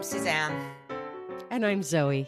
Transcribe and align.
I'm 0.00 0.04
Suzanne. 0.04 0.70
And 1.50 1.66
I'm 1.66 1.82
Zoe. 1.82 2.26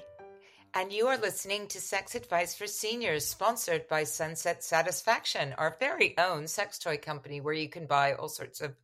And 0.75 0.93
you 0.93 1.07
are 1.07 1.17
listening 1.17 1.69
to 1.69 1.81
Sex 1.81 2.15
Advice 2.15 2.55
for 2.55 2.67
Seniors, 2.67 3.25
sponsored 3.25 3.89
by 3.89 4.05
Sunset 4.05 4.63
Satisfaction, 4.63 5.55
our 5.57 5.79
very 5.81 6.15
own 6.19 6.47
sex 6.47 6.79
toy 6.79 6.99
company, 6.99 7.41
where 7.41 7.55
you 7.55 7.71
can 7.71 7.87
buy 7.87 8.13
all 8.13 8.29
sorts 8.29 8.61
of 8.61 8.77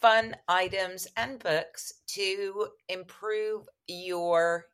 fun 0.00 0.36
items 0.46 1.08
and 1.16 1.40
books 1.40 1.92
to 2.10 2.68
improve 2.88 3.68
your 3.88 4.66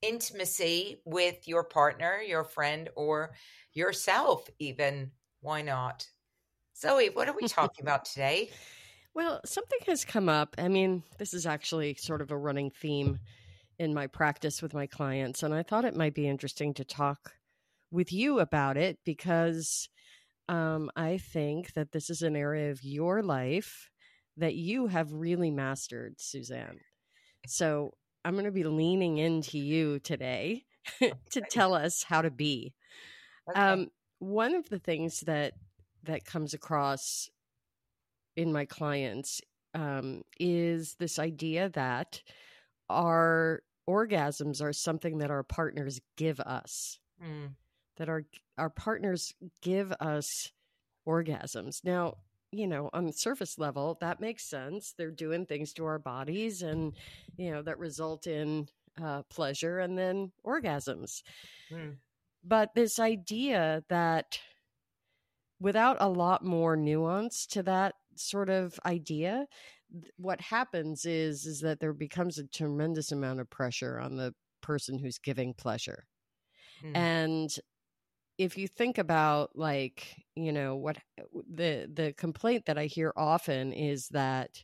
intimacy 0.00 1.02
with 1.04 1.46
your 1.46 1.64
partner, 1.64 2.22
your 2.26 2.44
friend, 2.44 2.88
or 2.96 3.34
yourself, 3.74 4.48
even. 4.58 5.10
Why 5.42 5.60
not? 5.60 6.06
Zoe, 6.74 7.10
what 7.10 7.28
are 7.28 7.36
we 7.38 7.48
talking 7.48 7.82
about 7.82 8.06
today? 8.06 8.48
Well, 9.14 9.40
something 9.44 9.78
has 9.86 10.04
come 10.04 10.28
up. 10.28 10.56
I 10.58 10.68
mean, 10.68 11.04
this 11.18 11.34
is 11.34 11.46
actually 11.46 11.94
sort 11.94 12.20
of 12.20 12.32
a 12.32 12.36
running 12.36 12.70
theme 12.70 13.20
in 13.78 13.94
my 13.94 14.08
practice 14.08 14.60
with 14.60 14.74
my 14.74 14.86
clients, 14.86 15.42
and 15.42 15.54
I 15.54 15.62
thought 15.62 15.84
it 15.84 15.96
might 15.96 16.14
be 16.14 16.28
interesting 16.28 16.74
to 16.74 16.84
talk 16.84 17.34
with 17.90 18.12
you 18.12 18.40
about 18.40 18.76
it 18.76 18.98
because 19.04 19.88
um, 20.48 20.90
I 20.96 21.18
think 21.18 21.74
that 21.74 21.92
this 21.92 22.10
is 22.10 22.22
an 22.22 22.34
area 22.34 22.70
of 22.70 22.82
your 22.82 23.22
life 23.22 23.88
that 24.36 24.54
you 24.54 24.88
have 24.88 25.12
really 25.12 25.50
mastered, 25.50 26.16
Suzanne. 26.18 26.80
So 27.46 27.92
I'm 28.24 28.34
going 28.34 28.46
to 28.46 28.50
be 28.50 28.64
leaning 28.64 29.18
into 29.18 29.58
you 29.58 30.00
today 30.00 30.64
to 31.30 31.40
tell 31.50 31.72
us 31.72 32.02
how 32.02 32.22
to 32.22 32.30
be. 32.30 32.74
Okay. 33.48 33.60
Um, 33.60 33.88
one 34.18 34.54
of 34.54 34.68
the 34.68 34.78
things 34.78 35.20
that 35.20 35.52
that 36.04 36.24
comes 36.24 36.52
across 36.52 37.30
in 38.36 38.52
my 38.52 38.64
clients 38.64 39.40
um, 39.74 40.22
is 40.38 40.96
this 40.98 41.18
idea 41.18 41.68
that 41.70 42.20
our 42.88 43.62
orgasms 43.88 44.62
are 44.62 44.72
something 44.72 45.18
that 45.18 45.30
our 45.30 45.42
partners 45.42 46.00
give 46.16 46.40
us. 46.40 46.98
Mm. 47.22 47.54
That 47.96 48.08
our 48.08 48.24
our 48.58 48.70
partners 48.70 49.32
give 49.62 49.92
us 50.00 50.50
orgasms. 51.06 51.84
Now, 51.84 52.14
you 52.50 52.66
know, 52.66 52.90
on 52.92 53.06
the 53.06 53.12
surface 53.12 53.58
level, 53.58 53.98
that 54.00 54.20
makes 54.20 54.48
sense. 54.48 54.94
They're 54.96 55.10
doing 55.10 55.46
things 55.46 55.72
to 55.74 55.84
our 55.84 55.98
bodies, 55.98 56.62
and 56.62 56.94
you 57.36 57.50
know 57.50 57.62
that 57.62 57.78
result 57.78 58.26
in 58.26 58.68
uh, 59.02 59.22
pleasure 59.30 59.78
and 59.78 59.98
then 59.98 60.32
orgasms. 60.44 61.22
Mm. 61.72 61.96
But 62.42 62.74
this 62.74 62.98
idea 62.98 63.82
that 63.88 64.38
without 65.60 65.96
a 66.00 66.08
lot 66.08 66.44
more 66.44 66.76
nuance 66.76 67.46
to 67.46 67.62
that 67.62 67.94
sort 68.18 68.50
of 68.50 68.78
idea 68.86 69.46
what 70.16 70.40
happens 70.40 71.04
is 71.04 71.46
is 71.46 71.60
that 71.60 71.80
there 71.80 71.92
becomes 71.92 72.38
a 72.38 72.46
tremendous 72.46 73.12
amount 73.12 73.40
of 73.40 73.50
pressure 73.50 73.98
on 73.98 74.16
the 74.16 74.34
person 74.62 74.98
who's 74.98 75.18
giving 75.18 75.54
pleasure 75.54 76.06
mm. 76.82 76.96
and 76.96 77.58
if 78.38 78.58
you 78.58 78.66
think 78.66 78.98
about 78.98 79.50
like 79.54 80.16
you 80.34 80.52
know 80.52 80.76
what 80.76 80.96
the 81.52 81.88
the 81.92 82.12
complaint 82.16 82.64
that 82.66 82.78
i 82.78 82.86
hear 82.86 83.12
often 83.16 83.72
is 83.72 84.08
that 84.08 84.62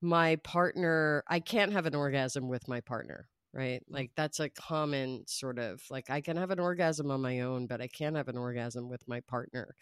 my 0.00 0.36
partner 0.36 1.22
i 1.28 1.38
can't 1.38 1.72
have 1.72 1.86
an 1.86 1.94
orgasm 1.94 2.48
with 2.48 2.66
my 2.68 2.80
partner 2.80 3.28
right 3.52 3.82
mm. 3.82 3.94
like 3.94 4.10
that's 4.16 4.40
a 4.40 4.50
common 4.50 5.22
sort 5.26 5.58
of 5.58 5.82
like 5.90 6.10
i 6.10 6.20
can 6.20 6.36
have 6.36 6.50
an 6.50 6.60
orgasm 6.60 7.10
on 7.10 7.20
my 7.20 7.40
own 7.40 7.66
but 7.66 7.80
i 7.80 7.86
can't 7.86 8.16
have 8.16 8.28
an 8.28 8.38
orgasm 8.38 8.88
with 8.88 9.06
my 9.06 9.20
partner 9.28 9.74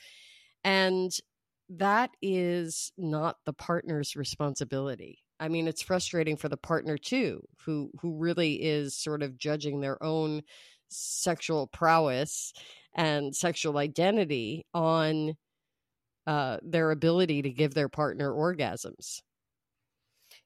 and 0.65 1.13
that 1.71 2.11
is 2.23 2.93
not 2.99 3.37
the 3.45 3.53
partner's 3.53 4.17
responsibility. 4.17 5.19
I 5.41 5.49
mean, 5.49 5.67
it's 5.67 5.83
frustrating 5.83 6.37
for 6.37 6.49
the 6.49 6.57
partner 6.57 6.97
too, 6.97 7.43
who 7.65 7.91
who 8.01 8.17
really 8.17 8.63
is 8.63 8.97
sort 8.97 9.23
of 9.23 9.39
judging 9.39 9.81
their 9.81 10.03
own 10.03 10.43
sexual 10.89 11.67
prowess 11.67 12.53
and 12.95 13.35
sexual 13.35 13.79
identity 13.79 14.65
on 14.75 15.35
uh, 16.27 16.59
their 16.63 16.91
ability 16.91 17.43
to 17.43 17.51
give 17.51 17.75
their 17.75 17.89
partner 17.89 18.33
orgasms. 18.33 19.21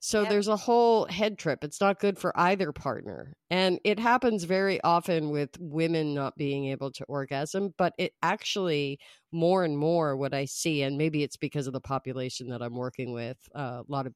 So 0.00 0.20
yep. 0.20 0.30
there's 0.30 0.48
a 0.48 0.56
whole 0.56 1.06
head 1.06 1.38
trip. 1.38 1.64
It's 1.64 1.80
not 1.80 1.98
good 1.98 2.18
for 2.18 2.38
either 2.38 2.72
partner. 2.72 3.34
And 3.50 3.80
it 3.84 3.98
happens 3.98 4.44
very 4.44 4.80
often 4.82 5.30
with 5.30 5.50
women 5.58 6.14
not 6.14 6.36
being 6.36 6.66
able 6.66 6.92
to 6.92 7.04
orgasm, 7.04 7.74
but 7.76 7.94
it 7.98 8.12
actually 8.22 9.00
more 9.32 9.64
and 9.64 9.76
more 9.76 10.16
what 10.16 10.34
I 10.34 10.44
see 10.44 10.82
and 10.82 10.96
maybe 10.96 11.22
it's 11.22 11.36
because 11.36 11.66
of 11.66 11.72
the 11.72 11.80
population 11.80 12.48
that 12.50 12.62
I'm 12.62 12.76
working 12.76 13.12
with, 13.12 13.38
uh, 13.54 13.82
a 13.82 13.84
lot 13.88 14.06
of 14.06 14.14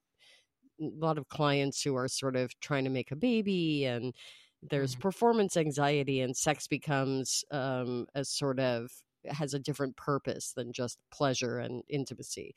a 0.80 0.90
lot 0.98 1.18
of 1.18 1.28
clients 1.28 1.82
who 1.82 1.94
are 1.94 2.08
sort 2.08 2.34
of 2.34 2.58
trying 2.60 2.84
to 2.84 2.90
make 2.90 3.12
a 3.12 3.16
baby 3.16 3.84
and 3.84 4.14
there's 4.62 4.92
mm-hmm. 4.92 5.02
performance 5.02 5.56
anxiety 5.56 6.20
and 6.20 6.36
sex 6.36 6.66
becomes 6.66 7.44
um, 7.50 8.06
a 8.14 8.24
sort 8.24 8.58
of 8.58 8.90
has 9.28 9.54
a 9.54 9.58
different 9.58 9.96
purpose 9.96 10.52
than 10.56 10.72
just 10.72 10.98
pleasure 11.12 11.58
and 11.58 11.82
intimacy. 11.88 12.54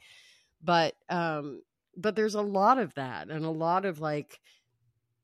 But 0.63 0.93
um, 1.09 1.61
but 1.97 2.15
there's 2.15 2.35
a 2.35 2.41
lot 2.41 2.77
of 2.77 2.93
that 2.95 3.29
and 3.29 3.45
a 3.45 3.49
lot 3.49 3.85
of 3.85 3.99
like 3.99 4.39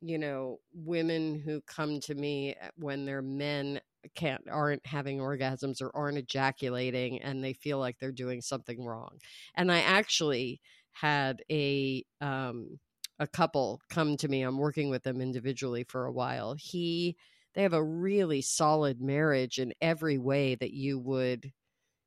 you 0.02 0.18
know 0.18 0.60
women 0.74 1.40
who 1.40 1.62
come 1.62 2.00
to 2.00 2.16
me 2.16 2.56
eh, 2.60 2.70
when 2.78 3.06
their 3.06 3.22
men 3.22 3.80
can't 4.16 4.44
aren't 4.50 4.86
having 4.86 5.20
orgasms 5.20 5.82
or 5.82 5.96
aren't 5.96 6.18
ejaculating 6.18 7.22
and 7.22 7.44
they 7.44 7.54
feel 7.54 7.78
like 7.78 7.98
they're 8.00 8.12
doing 8.12 8.42
something 8.42 8.84
wrong 8.84 9.20
and 9.56 9.72
i 9.72 9.80
actually 9.80 10.60
had 10.92 11.44
a 11.52 12.04
um 12.20 12.80
a 13.20 13.28
couple 13.28 13.80
come 13.90 14.18
to 14.18 14.28
me 14.28 14.42
i'm 14.42 14.58
working 14.58 14.90
with 14.90 15.04
them 15.04 15.22
individually 15.22 15.84
for 15.88 16.06
a 16.06 16.12
while 16.12 16.56
he 16.58 17.16
they 17.54 17.64
have 17.64 17.74
a 17.74 17.84
really 17.84 18.42
solid 18.42 19.02
marriage 19.02 19.60
in 19.60 19.74
every 19.82 20.18
way 20.18 20.56
that 20.56 20.74
you 20.74 20.98
would 20.98 21.52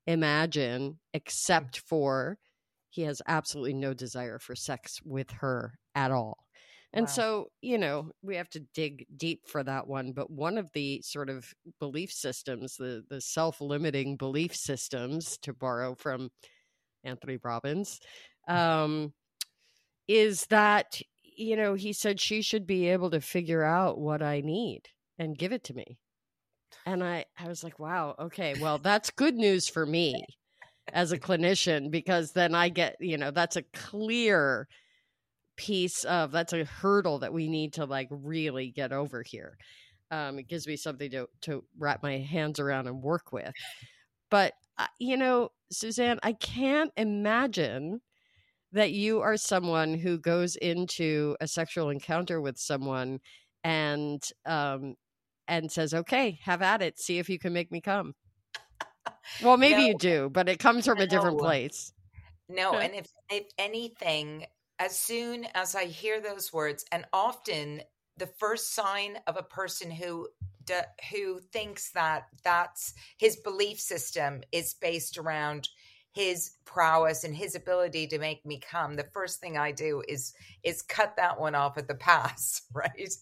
imagine 0.07 0.93
mm. 0.93 0.97
except 1.13 1.79
for 1.79 2.39
he 2.95 3.03
has 3.03 3.21
absolutely 3.27 3.75
no 3.75 3.93
desire 3.93 4.39
for 4.39 4.55
sex 4.55 5.01
with 5.05 5.29
her 5.33 5.75
at 5.97 6.13
all. 6.13 6.39
And 6.93 7.07
wow. 7.07 7.13
so, 7.13 7.47
you 7.61 7.77
know, 7.77 8.13
we 8.23 8.37
have 8.37 8.49
to 8.51 8.61
dig 8.73 9.05
deep 9.17 9.49
for 9.49 9.65
that 9.65 9.89
one. 9.89 10.13
But 10.13 10.31
one 10.31 10.59
of 10.59 10.71
the 10.75 11.03
sort 11.03 11.29
of 11.29 11.53
belief 11.81 12.13
systems, 12.13 12.77
the 12.77 13.03
the 13.11 13.21
self 13.21 13.61
limiting 13.61 14.17
belief 14.17 14.55
systems, 14.55 15.37
to 15.39 15.53
borrow 15.53 15.97
from 15.97 16.31
Anthony 17.03 17.39
Robbins, 17.43 17.99
mm. 18.49 18.55
um, 18.55 19.13
is 20.07 20.47
that 20.51 21.01
you 21.37 21.57
know 21.57 21.75
he 21.75 21.93
said 21.93 22.21
she 22.21 22.43
should 22.43 22.65
be 22.65 22.91
able 22.91 23.11
to 23.11 23.21
figure 23.21 23.65
out 23.65 23.99
what 23.99 24.23
I 24.23 24.41
need 24.41 24.83
and 25.19 25.37
give 25.37 25.53
it 25.53 25.65
to 25.65 25.75
me. 25.75 25.99
And 26.87 27.03
I 27.03 27.25
I 27.37 27.49
was 27.49 27.65
like, 27.65 27.81
wow, 27.81 28.15
okay, 28.21 28.55
well 28.61 28.79
that's 28.79 29.11
good 29.11 29.35
news 29.35 29.69
for 29.69 29.85
me 29.85 30.25
as 30.93 31.13
a 31.13 31.19
clinician 31.19 31.91
because 31.91 32.33
then 32.33 32.55
I 32.55 32.69
get, 32.69 32.97
you 33.01 33.17
know, 33.19 33.31
that's 33.31 33.57
a 33.57 33.63
clear 33.75 34.69
piece 35.57 36.05
of 36.05 36.33
that's 36.33 36.53
a 36.53 36.65
hurdle 36.65 37.19
that 37.21 37.33
we 37.33 37.49
need 37.49 37.75
to 37.75 37.85
like 37.85 38.09
really 38.11 38.71
get 38.71 38.93
over 38.93 39.23
here. 39.23 39.57
Um, 40.11 40.39
it 40.39 40.49
gives 40.49 40.67
me 40.67 40.77
something 40.77 41.11
to 41.13 41.29
to 41.43 41.65
wrap 41.79 42.03
my 42.03 42.19
hands 42.19 42.61
around 42.61 42.87
and 42.89 43.03
work 43.03 43.33
with. 43.33 43.53
But 44.31 44.55
uh, 44.79 44.87
you 44.99 45.17
know, 45.17 45.51
Suzanne, 45.71 46.19
I 46.23 46.33
can't 46.35 46.93
imagine 46.97 48.01
that 48.73 48.93
you 48.93 49.21
are 49.21 49.37
someone 49.37 49.95
who 49.95 50.19
goes 50.19 50.57
into 50.57 51.37
a 51.41 51.47
sexual 51.49 51.91
encounter 51.91 52.41
with 52.41 52.59
someone 52.59 53.21
and 53.65 54.23
um 54.47 54.95
and 55.49 55.71
says, 55.73 55.95
"Okay, 55.95 56.39
have 56.43 56.63
at 56.63 56.83
it. 56.83 56.99
See 56.99 57.19
if 57.19 57.29
you 57.31 57.39
can 57.39 57.53
make 57.53 57.71
me 57.73 57.81
come." 57.81 58.15
Well, 59.43 59.57
maybe 59.57 59.83
no, 59.83 59.87
you 59.89 59.99
do, 59.99 60.31
but 60.31 60.49
it 60.49 60.59
comes 60.59 60.85
from 60.87 60.99
a 60.99 61.07
different 61.07 61.39
place. 61.39 61.93
No, 62.49 62.75
and 62.75 62.95
if 62.95 63.13
if 63.31 63.47
anything, 63.59 64.47
as 64.79 64.99
soon 64.99 65.47
as 65.55 65.75
I 65.75 65.87
hear 65.87 66.21
those 66.21 66.53
words, 66.53 66.85
and 66.93 67.05
often 67.13 67.83
the 68.17 68.27
first 68.27 68.75
sign 68.75 69.19
of 69.27 69.37
a 69.37 69.43
person 69.43 69.91
who 69.91 70.29
who 71.11 71.41
thinks 71.53 71.91
that 71.93 72.29
that's 72.43 72.95
his 73.19 73.37
belief 73.37 73.79
system 73.79 74.43
is 74.51 74.75
based 74.75 75.19
around 75.19 75.69
his 76.15 76.53
prowess 76.65 77.25
and 77.25 77.35
his 77.35 77.55
ability 77.55 78.07
to 78.07 78.19
make 78.19 78.47
me 78.47 78.59
come 78.59 78.95
the 78.95 79.11
first 79.13 79.41
thing 79.41 79.59
i 79.59 79.71
do 79.71 80.03
is 80.09 80.33
is 80.63 80.81
cut 80.81 81.17
that 81.17 81.39
one 81.39 81.55
off 81.55 81.77
at 81.77 81.87
the 81.87 81.95
pass 82.07 82.63
right 82.73 83.13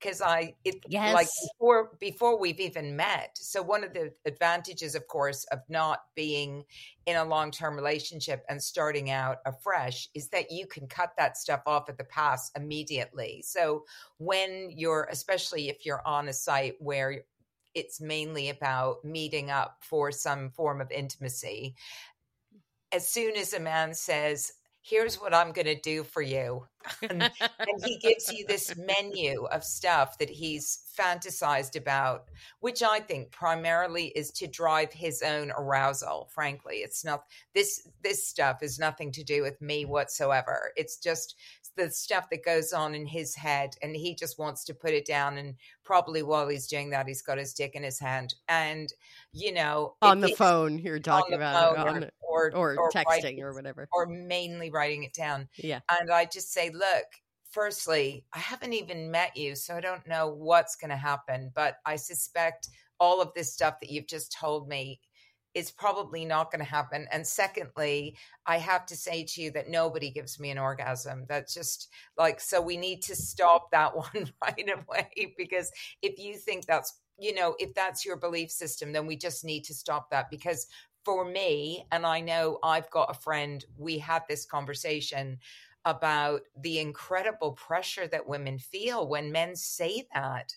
because 0.00 0.20
I 0.20 0.54
it 0.64 0.76
yes. 0.88 1.14
like 1.14 1.28
before 1.52 1.90
before 1.98 2.38
we've 2.38 2.60
even 2.60 2.96
met. 2.96 3.36
So 3.36 3.62
one 3.62 3.84
of 3.84 3.92
the 3.92 4.12
advantages, 4.24 4.94
of 4.94 5.06
course, 5.06 5.44
of 5.52 5.60
not 5.68 6.00
being 6.14 6.64
in 7.06 7.16
a 7.16 7.24
long 7.24 7.50
term 7.50 7.76
relationship 7.76 8.44
and 8.48 8.62
starting 8.62 9.10
out 9.10 9.38
afresh 9.44 10.08
is 10.14 10.28
that 10.28 10.50
you 10.50 10.66
can 10.66 10.86
cut 10.86 11.12
that 11.18 11.36
stuff 11.36 11.62
off 11.66 11.88
at 11.88 11.98
the 11.98 12.04
pass 12.04 12.50
immediately. 12.56 13.42
So 13.44 13.84
when 14.18 14.70
you're, 14.70 15.08
especially 15.10 15.68
if 15.68 15.84
you're 15.84 16.06
on 16.06 16.28
a 16.28 16.32
site 16.32 16.76
where 16.78 17.22
it's 17.74 18.00
mainly 18.00 18.48
about 18.48 19.04
meeting 19.04 19.50
up 19.50 19.78
for 19.80 20.10
some 20.10 20.50
form 20.50 20.80
of 20.80 20.90
intimacy, 20.90 21.74
as 22.92 23.08
soon 23.08 23.36
as 23.36 23.52
a 23.52 23.60
man 23.60 23.94
says, 23.94 24.52
"Here's 24.80 25.20
what 25.20 25.34
I'm 25.34 25.52
going 25.52 25.66
to 25.66 25.80
do 25.80 26.04
for 26.04 26.22
you," 26.22 26.66
and, 27.08 27.22
and, 27.22 27.84
he 27.84 27.98
gives 27.98 28.32
you 28.32 28.46
this 28.46 28.74
menu 28.76 29.44
of 29.46 29.64
stuff 29.64 30.18
that 30.18 30.30
he's 30.30 30.84
fantasized 30.98 31.76
about 31.76 32.24
which 32.60 32.82
i 32.82 33.00
think 33.00 33.30
primarily 33.30 34.06
is 34.08 34.30
to 34.30 34.46
drive 34.46 34.92
his 34.92 35.22
own 35.22 35.50
arousal 35.56 36.28
frankly. 36.30 36.76
It's 36.76 37.04
not 37.04 37.24
this 37.54 37.86
this 38.02 38.26
stuff 38.26 38.62
is 38.62 38.78
nothing 38.78 39.12
to 39.12 39.24
do 39.24 39.42
with 39.42 39.60
me 39.60 39.84
whatsoever. 39.84 40.72
It's 40.76 40.96
just 40.96 41.36
the 41.76 41.90
stuff 41.90 42.28
that 42.30 42.44
goes 42.44 42.72
on 42.72 42.94
in 42.94 43.06
his 43.06 43.34
head 43.34 43.70
and 43.82 43.94
he 43.94 44.14
just 44.14 44.38
wants 44.38 44.64
to 44.64 44.74
put 44.74 44.90
it 44.90 45.06
down 45.06 45.38
and 45.38 45.54
probably 45.84 46.22
while 46.22 46.48
he's 46.48 46.66
doing 46.66 46.90
that 46.90 47.06
he's 47.06 47.22
got 47.22 47.38
his 47.38 47.52
dick 47.52 47.74
in 47.74 47.82
his 47.82 47.98
hand. 47.98 48.34
And 48.48 48.92
you 49.32 49.52
know 49.52 49.94
on 50.02 50.20
the 50.20 50.34
phone 50.34 50.78
you're 50.78 50.98
talking 50.98 51.34
about 51.34 51.76
on, 51.76 52.10
or, 52.20 52.50
or, 52.54 52.76
or, 52.76 52.90
texting 52.90 53.04
writing, 53.06 53.42
or 53.42 53.54
whatever. 53.54 53.88
or 53.92 54.06
mainly 54.06 54.70
writing 54.70 55.04
it 55.04 55.12
down. 55.12 55.48
Yeah. 55.56 55.80
And 56.00 56.10
i 56.10 56.24
just 56.24 56.52
say 56.52 56.69
look 56.72 57.06
firstly 57.50 58.24
i 58.32 58.38
haven't 58.38 58.72
even 58.72 59.10
met 59.10 59.36
you 59.36 59.54
so 59.54 59.76
i 59.76 59.80
don't 59.80 60.06
know 60.06 60.28
what's 60.28 60.76
going 60.76 60.90
to 60.90 60.96
happen 60.96 61.50
but 61.54 61.76
i 61.84 61.96
suspect 61.96 62.68
all 62.98 63.20
of 63.20 63.32
this 63.34 63.52
stuff 63.52 63.80
that 63.80 63.90
you've 63.90 64.06
just 64.06 64.32
told 64.32 64.68
me 64.68 65.00
is 65.54 65.70
probably 65.70 66.24
not 66.24 66.50
going 66.50 66.64
to 66.64 66.70
happen. 66.70 67.06
And 67.10 67.26
secondly, 67.26 68.16
I 68.46 68.58
have 68.58 68.86
to 68.86 68.96
say 68.96 69.24
to 69.24 69.42
you 69.42 69.50
that 69.52 69.68
nobody 69.68 70.10
gives 70.10 70.38
me 70.38 70.50
an 70.50 70.58
orgasm. 70.58 71.24
That's 71.28 71.52
just 71.52 71.88
like, 72.16 72.40
so 72.40 72.60
we 72.60 72.76
need 72.76 73.02
to 73.02 73.16
stop 73.16 73.70
that 73.72 73.96
one 73.96 74.30
right 74.42 74.70
away 74.72 75.34
because 75.36 75.70
if 76.02 76.18
you 76.18 76.36
think 76.36 76.66
that's, 76.66 77.00
you 77.18 77.34
know, 77.34 77.56
if 77.58 77.74
that's 77.74 78.04
your 78.04 78.16
belief 78.16 78.50
system, 78.50 78.92
then 78.92 79.06
we 79.06 79.16
just 79.16 79.44
need 79.44 79.64
to 79.64 79.74
stop 79.74 80.10
that 80.10 80.30
because 80.30 80.66
for 81.04 81.24
me, 81.24 81.86
and 81.90 82.06
I 82.06 82.20
know 82.20 82.58
I've 82.62 82.90
got 82.90 83.10
a 83.10 83.20
friend, 83.20 83.64
we 83.76 83.98
had 83.98 84.22
this 84.28 84.44
conversation 84.44 85.38
about 85.84 86.42
the 86.60 86.78
incredible 86.78 87.52
pressure 87.52 88.06
that 88.08 88.28
women 88.28 88.58
feel 88.58 89.08
when 89.08 89.32
men 89.32 89.56
say 89.56 90.06
that. 90.14 90.54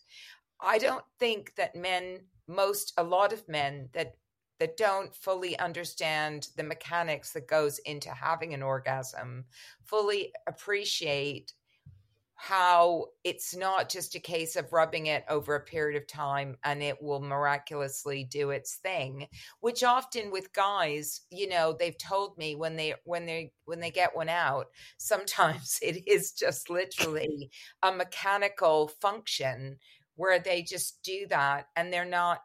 I 0.60 0.78
don't 0.78 1.06
think 1.20 1.54
that 1.56 1.76
men, 1.76 2.20
most, 2.48 2.94
a 2.98 3.04
lot 3.04 3.34
of 3.34 3.48
men 3.48 3.90
that 3.94 4.16
that 4.60 4.78
don't 4.78 5.14
fully 5.14 5.58
understand 5.60 6.48
the 6.56 6.64
mechanics 6.64 7.34
that 7.34 7.48
goes 7.48 7.80
into 7.80 8.10
having 8.12 8.54
an 8.54 8.62
orgasm 8.64 9.44
fully 9.84 10.32
appreciate 10.48 11.54
how 12.44 13.06
it's 13.24 13.56
not 13.56 13.88
just 13.88 14.16
a 14.16 14.20
case 14.20 14.58
of 14.58 14.74
rubbing 14.74 15.06
it 15.06 15.24
over 15.30 15.56
a 15.56 15.64
period 15.64 15.96
of 15.96 16.06
time 16.06 16.58
and 16.66 16.84
it 16.84 17.02
will 17.02 17.22
miraculously 17.22 18.26
do 18.26 18.50
its 18.50 18.76
thing 18.76 19.26
which 19.62 19.82
often 19.82 20.30
with 20.30 20.52
guys 20.52 21.22
you 21.32 21.48
know 21.48 21.74
they've 21.80 21.98
told 21.98 22.38
me 22.38 22.54
when 22.54 22.76
they 22.76 22.94
when 23.06 23.26
they 23.26 23.50
when 23.64 23.80
they 23.80 23.90
get 23.90 24.14
one 24.14 24.28
out 24.28 24.66
sometimes 24.98 25.80
it 25.82 26.06
is 26.06 26.34
just 26.34 26.70
literally 26.70 27.50
a 27.82 27.94
mechanical 27.94 28.90
function 29.00 29.78
where 30.18 30.38
they 30.38 30.62
just 30.62 31.02
do 31.02 31.26
that 31.30 31.68
and 31.78 31.94
they're 31.94 32.04
not 32.04 32.42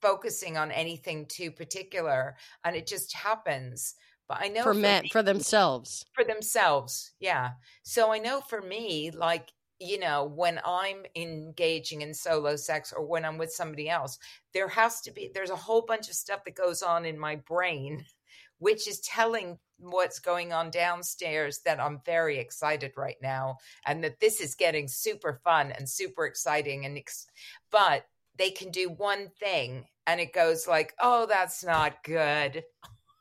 focusing 0.00 0.56
on 0.56 0.70
anything 0.70 1.26
too 1.26 1.50
particular 1.50 2.36
and 2.64 2.76
it 2.76 2.86
just 2.86 3.12
happens 3.16 3.96
but 4.30 4.38
i 4.40 4.46
know 4.46 4.62
for, 4.62 4.72
for 4.72 4.80
men 4.80 5.02
me, 5.02 5.08
for 5.10 5.22
themselves 5.22 6.06
for 6.14 6.24
themselves 6.24 7.12
yeah 7.18 7.50
so 7.82 8.12
i 8.12 8.18
know 8.18 8.40
for 8.40 8.62
me 8.62 9.10
like 9.10 9.50
you 9.80 9.98
know 9.98 10.24
when 10.24 10.60
i'm 10.64 11.04
engaging 11.16 12.02
in 12.02 12.14
solo 12.14 12.54
sex 12.54 12.94
or 12.96 13.04
when 13.04 13.24
i'm 13.24 13.38
with 13.38 13.50
somebody 13.50 13.88
else 13.88 14.18
there 14.54 14.68
has 14.68 15.00
to 15.00 15.10
be 15.10 15.30
there's 15.34 15.50
a 15.50 15.56
whole 15.56 15.82
bunch 15.82 16.08
of 16.08 16.14
stuff 16.14 16.44
that 16.44 16.54
goes 16.54 16.80
on 16.80 17.04
in 17.04 17.18
my 17.18 17.34
brain 17.34 18.04
which 18.58 18.86
is 18.86 19.00
telling 19.00 19.58
what's 19.78 20.18
going 20.18 20.52
on 20.52 20.70
downstairs 20.70 21.60
that 21.64 21.80
I'm 21.80 22.02
very 22.04 22.36
excited 22.36 22.92
right 22.94 23.16
now 23.22 23.56
and 23.86 24.04
that 24.04 24.20
this 24.20 24.38
is 24.38 24.54
getting 24.54 24.86
super 24.86 25.40
fun 25.42 25.72
and 25.72 25.88
super 25.88 26.26
exciting 26.26 26.84
and 26.84 26.98
ex- 26.98 27.26
but 27.72 28.04
they 28.36 28.50
can 28.50 28.70
do 28.70 28.90
one 28.90 29.30
thing 29.40 29.86
and 30.06 30.20
it 30.20 30.34
goes 30.34 30.66
like, 30.66 30.92
oh, 31.00 31.26
that's 31.26 31.64
not 31.64 32.02
good. 32.04 32.64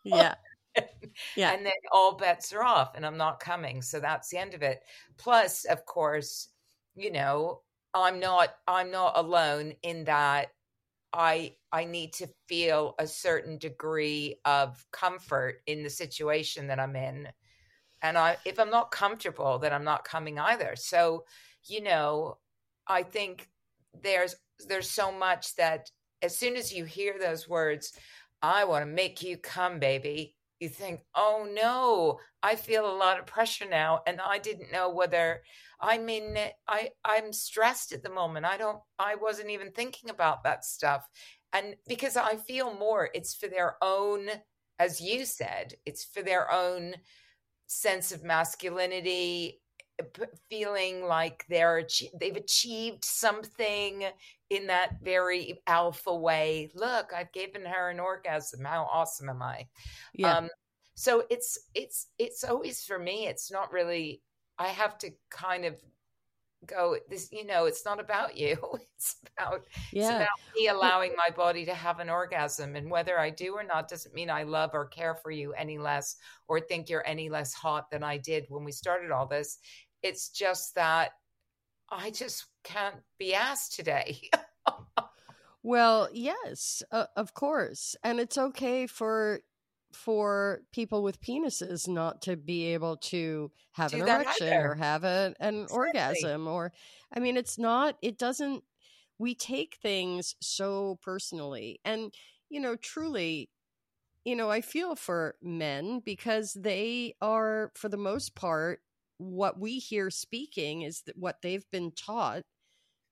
Yeah. 0.04 0.36
yeah. 1.36 1.52
And 1.52 1.66
then 1.66 1.74
all 1.92 2.16
bets 2.16 2.54
are 2.54 2.64
off 2.64 2.96
and 2.96 3.06
I'm 3.06 3.18
not 3.18 3.40
coming. 3.40 3.82
So 3.82 4.00
that's 4.00 4.30
the 4.30 4.38
end 4.38 4.54
of 4.54 4.62
it. 4.62 4.82
Plus, 5.18 5.66
of 5.66 5.86
course, 5.86 6.50
you 6.96 7.12
know, 7.12 7.62
I'm 7.94 8.20
not 8.20 8.50
I'm 8.68 8.92
not 8.92 9.14
alone 9.18 9.74
in 9.84 10.04
that 10.06 10.50
I 11.14 11.56
I 11.72 11.86
need 11.86 12.14
to 12.14 12.28
feel 12.48 12.96
a 13.00 13.08
certain 13.08 13.58
degree 13.58 14.40
of 14.46 14.84
comfort 14.92 15.62
in 15.66 15.84
the 15.84 15.90
situation 15.90 16.68
that 16.68 16.80
I'm 16.80 16.96
in. 16.96 17.30
And 18.02 18.18
I 18.18 18.38
if 18.46 18.60
I'm 18.60 18.70
not 18.70 18.92
comfortable, 18.92 19.60
then 19.60 19.74
I'm 19.74 19.84
not 19.84 20.04
coming 20.06 20.40
either. 20.40 20.76
So, 20.76 21.26
you 21.66 21.82
know, 21.82 22.38
I 22.88 23.04
think 23.04 23.50
there's 24.02 24.36
there's 24.68 24.90
so 24.90 25.12
much 25.12 25.56
that 25.56 25.90
as 26.22 26.38
soon 26.38 26.56
as 26.56 26.74
you 26.74 26.86
hear 26.86 27.18
those 27.20 27.48
words, 27.48 27.94
I 28.42 28.66
want 28.66 28.84
to 28.84 28.92
make 28.92 29.24
you 29.24 29.38
come, 29.38 29.80
baby, 29.80 30.36
you 30.60 30.70
think, 30.70 31.02
oh 31.16 31.48
no, 31.52 32.20
I 32.44 32.56
feel 32.56 32.90
a 32.90 32.98
lot 32.98 33.20
of 33.20 33.26
pressure 33.26 33.68
now. 33.70 34.02
And 34.06 34.20
I 34.22 34.38
didn't 34.40 34.72
know 34.72 34.90
whether 34.90 35.42
I 35.82 35.98
mean 35.98 36.36
eh, 36.36 36.52
I, 36.68 36.90
I'm 37.06 37.32
stressed 37.34 37.94
at 37.94 38.04
the 38.04 38.10
moment. 38.10 38.46
I 38.46 38.58
don't, 38.58 38.80
I 38.98 39.16
wasn't 39.16 39.50
even 39.50 39.72
thinking 39.72 40.10
about 40.10 40.44
that 40.44 40.66
stuff. 40.66 41.08
And 41.54 41.76
because 41.88 42.16
I 42.16 42.36
feel 42.36 42.74
more, 42.74 43.10
it's 43.14 43.34
for 43.36 43.48
their 43.48 43.76
own, 43.82 44.28
as 44.78 45.02
you 45.02 45.26
said, 45.26 45.74
it's 45.86 46.04
for 46.04 46.22
their 46.22 46.52
own 46.52 46.96
sense 47.68 48.12
of 48.12 48.24
masculinity 48.24 49.62
feeling 50.50 51.04
like 51.04 51.46
they're 51.50 51.88
they've 52.20 52.36
achieved 52.36 53.04
something 53.04 54.06
in 54.50 54.68
that 54.68 54.98
very 55.04 55.62
alpha 55.68 56.16
way. 56.16 56.70
Look 56.76 57.12
i've 57.16 57.32
given 57.34 57.66
her 57.66 57.90
an 57.90 58.00
orgasm. 58.00 58.64
How 58.66 58.88
awesome 58.92 59.30
am 59.30 59.42
i? 59.42 59.68
Yeah. 60.14 60.38
um 60.38 60.50
so 60.96 61.24
it's 61.30 61.58
it's 61.76 62.08
it's 62.18 62.44
always 62.44 62.84
for 62.84 63.00
me 63.00 63.26
it's 63.28 63.50
not 63.50 63.72
really 63.72 64.22
i 64.58 64.68
have 64.68 64.98
to 64.98 65.10
kind 65.30 65.64
of 65.64 65.76
go 66.66 66.98
this 67.10 67.30
you 67.32 67.46
know 67.46 67.66
it's 67.66 67.86
not 67.86 68.00
about 68.00 68.38
you. 68.38 68.58
It's 69.00 69.16
about 69.38 69.64
yeah. 69.94 70.02
it's 70.02 70.10
about 70.10 70.28
me 70.58 70.68
allowing 70.68 71.14
my 71.16 71.34
body 71.34 71.64
to 71.64 71.74
have 71.74 72.02
an 72.02 72.10
orgasm. 72.10 72.76
And 72.76 72.92
whether 72.92 73.18
i 73.18 73.30
do 73.30 73.54
or 73.54 73.64
not 73.64 73.88
doesn't 73.88 74.14
mean 74.14 74.30
i 74.30 74.44
love 74.44 74.72
or 74.74 74.88
care 74.88 75.16
for 75.16 75.32
you 75.32 75.54
any 75.54 75.78
less 75.78 76.18
or 76.50 76.60
think 76.60 76.90
you're 76.90 77.08
any 77.08 77.30
less 77.30 77.54
hot 77.54 77.90
than 77.90 78.04
i 78.04 78.18
did 78.18 78.46
when 78.50 78.66
we 78.66 78.74
started 78.74 79.10
all 79.10 79.26
this 79.26 79.60
it's 80.04 80.30
just 80.30 80.76
that 80.76 81.12
I 81.90 82.12
just 82.12 82.46
can't 82.64 82.96
be 83.18 83.34
asked 83.34 83.76
today. 83.76 84.30
well, 85.64 86.10
yes, 86.14 86.84
uh, 86.92 87.06
of 87.16 87.34
course. 87.34 87.96
And 88.04 88.20
it's 88.20 88.38
okay 88.38 88.88
for 88.88 89.42
for 89.92 90.62
people 90.72 91.02
with 91.02 91.22
penises 91.22 91.88
not 91.88 92.22
to 92.22 92.38
be 92.38 92.74
able 92.74 92.98
to 92.98 93.52
have 93.72 93.92
Do 93.92 94.04
an 94.04 94.08
erection 94.08 94.54
or 94.54 94.76
have 94.76 95.04
a, 95.04 95.34
an 95.40 95.64
exactly. 95.64 95.78
orgasm 95.78 96.48
or 96.48 96.72
I 97.12 97.20
mean 97.20 97.38
it's 97.38 97.58
not 97.58 97.96
it 98.04 98.20
doesn't 98.20 98.64
we 99.18 99.34
take 99.34 99.80
things 99.82 100.36
so 100.42 101.00
personally 101.02 101.80
and 101.84 102.14
you 102.50 102.60
know 102.60 102.76
truly 102.76 103.50
you 104.26 104.36
know 104.36 104.52
I 104.52 104.62
feel 104.62 104.96
for 104.96 105.36
men 105.42 106.02
because 106.06 106.54
they 106.54 107.16
are 107.20 107.72
for 107.74 107.90
the 107.90 107.98
most 107.98 108.36
part 108.36 108.82
what 109.20 109.60
we 109.60 109.78
hear 109.80 110.10
speaking 110.10 110.84
is 110.84 111.02
that 111.02 111.18
what 111.18 111.42
they've 111.42 111.70
been 111.72 111.92
taught 111.92 112.44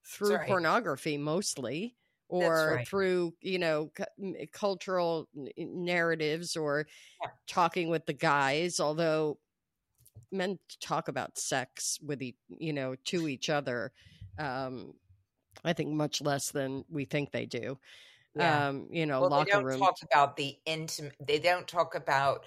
through 0.05 0.35
right. 0.35 0.47
pornography 0.47 1.17
mostly 1.17 1.95
or 2.29 2.75
right. 2.75 2.87
through 2.87 3.33
you 3.41 3.59
know 3.59 3.91
c- 3.97 4.47
cultural 4.51 5.27
narratives 5.57 6.55
or 6.55 6.87
yeah. 7.21 7.29
talking 7.45 7.89
with 7.89 8.05
the 8.05 8.13
guys 8.13 8.79
although 8.79 9.37
men 10.31 10.57
talk 10.81 11.07
about 11.07 11.37
sex 11.37 11.99
with 12.01 12.21
each, 12.21 12.37
you 12.47 12.73
know 12.73 12.95
to 13.05 13.27
each 13.27 13.49
other 13.49 13.91
um 14.39 14.93
i 15.65 15.73
think 15.73 15.89
much 15.91 16.21
less 16.21 16.51
than 16.51 16.83
we 16.89 17.03
think 17.05 17.31
they 17.31 17.45
do 17.45 17.77
yeah. 18.35 18.67
um 18.67 18.87
you 18.91 19.05
know 19.05 19.21
well, 19.21 19.29
locker 19.29 19.45
they 19.45 19.51
don't 19.51 19.65
room 19.65 19.79
talk 19.79 19.97
about 20.03 20.37
the 20.37 20.57
intimate 20.65 21.15
they 21.25 21.39
don't 21.39 21.67
talk 21.67 21.95
about 21.95 22.45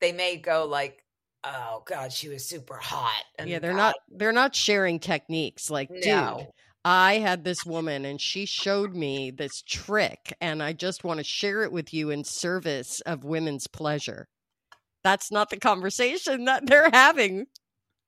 they 0.00 0.12
may 0.12 0.36
go 0.36 0.66
like 0.66 1.04
oh 1.44 1.82
god 1.86 2.12
she 2.12 2.28
was 2.28 2.44
super 2.44 2.76
hot 2.76 3.24
yeah 3.44 3.58
they're 3.58 3.72
god. 3.72 3.76
not 3.76 3.94
they're 4.10 4.32
not 4.32 4.54
sharing 4.54 4.98
techniques 4.98 5.70
like 5.70 5.90
no. 5.90 6.36
dude 6.38 6.46
i 6.84 7.14
had 7.14 7.44
this 7.44 7.64
woman 7.64 8.04
and 8.04 8.20
she 8.20 8.44
showed 8.44 8.94
me 8.94 9.30
this 9.30 9.62
trick 9.62 10.34
and 10.40 10.62
i 10.62 10.72
just 10.72 11.02
want 11.04 11.18
to 11.18 11.24
share 11.24 11.62
it 11.62 11.72
with 11.72 11.94
you 11.94 12.10
in 12.10 12.24
service 12.24 13.00
of 13.02 13.24
women's 13.24 13.66
pleasure 13.66 14.28
that's 15.02 15.32
not 15.32 15.48
the 15.50 15.56
conversation 15.56 16.44
that 16.44 16.66
they're 16.66 16.90
having 16.92 17.46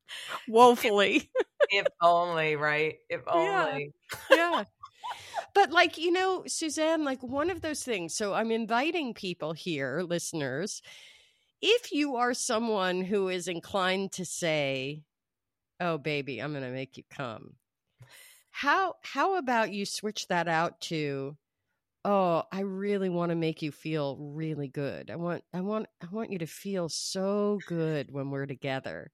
woefully 0.48 1.30
if, 1.70 1.86
if 1.86 1.86
only 2.02 2.56
right 2.56 2.96
if 3.08 3.22
only 3.26 3.92
yeah. 4.30 4.36
yeah 4.36 4.64
but 5.54 5.70
like 5.70 5.96
you 5.96 6.12
know 6.12 6.42
suzanne 6.46 7.04
like 7.04 7.22
one 7.22 7.50
of 7.50 7.62
those 7.62 7.82
things 7.82 8.14
so 8.14 8.34
i'm 8.34 8.50
inviting 8.50 9.14
people 9.14 9.52
here 9.54 10.02
listeners 10.06 10.82
if 11.62 11.92
you 11.92 12.16
are 12.16 12.34
someone 12.34 13.02
who 13.02 13.28
is 13.28 13.48
inclined 13.48 14.12
to 14.12 14.24
say, 14.24 15.04
oh 15.80 15.96
baby, 15.96 16.40
I'm 16.40 16.52
going 16.52 16.64
to 16.64 16.70
make 16.70 16.96
you 16.96 17.04
come. 17.10 17.54
How 18.50 18.96
how 19.02 19.36
about 19.36 19.72
you 19.72 19.86
switch 19.86 20.28
that 20.28 20.46
out 20.46 20.80
to 20.82 21.36
oh, 22.04 22.42
I 22.50 22.60
really 22.60 23.08
want 23.08 23.30
to 23.30 23.36
make 23.36 23.62
you 23.62 23.70
feel 23.70 24.16
really 24.18 24.68
good. 24.68 25.10
I 25.10 25.16
want 25.16 25.44
I 25.54 25.60
want 25.60 25.86
I 26.02 26.06
want 26.10 26.32
you 26.32 26.38
to 26.38 26.46
feel 26.46 26.88
so 26.88 27.60
good 27.66 28.10
when 28.10 28.30
we're 28.30 28.46
together. 28.46 29.10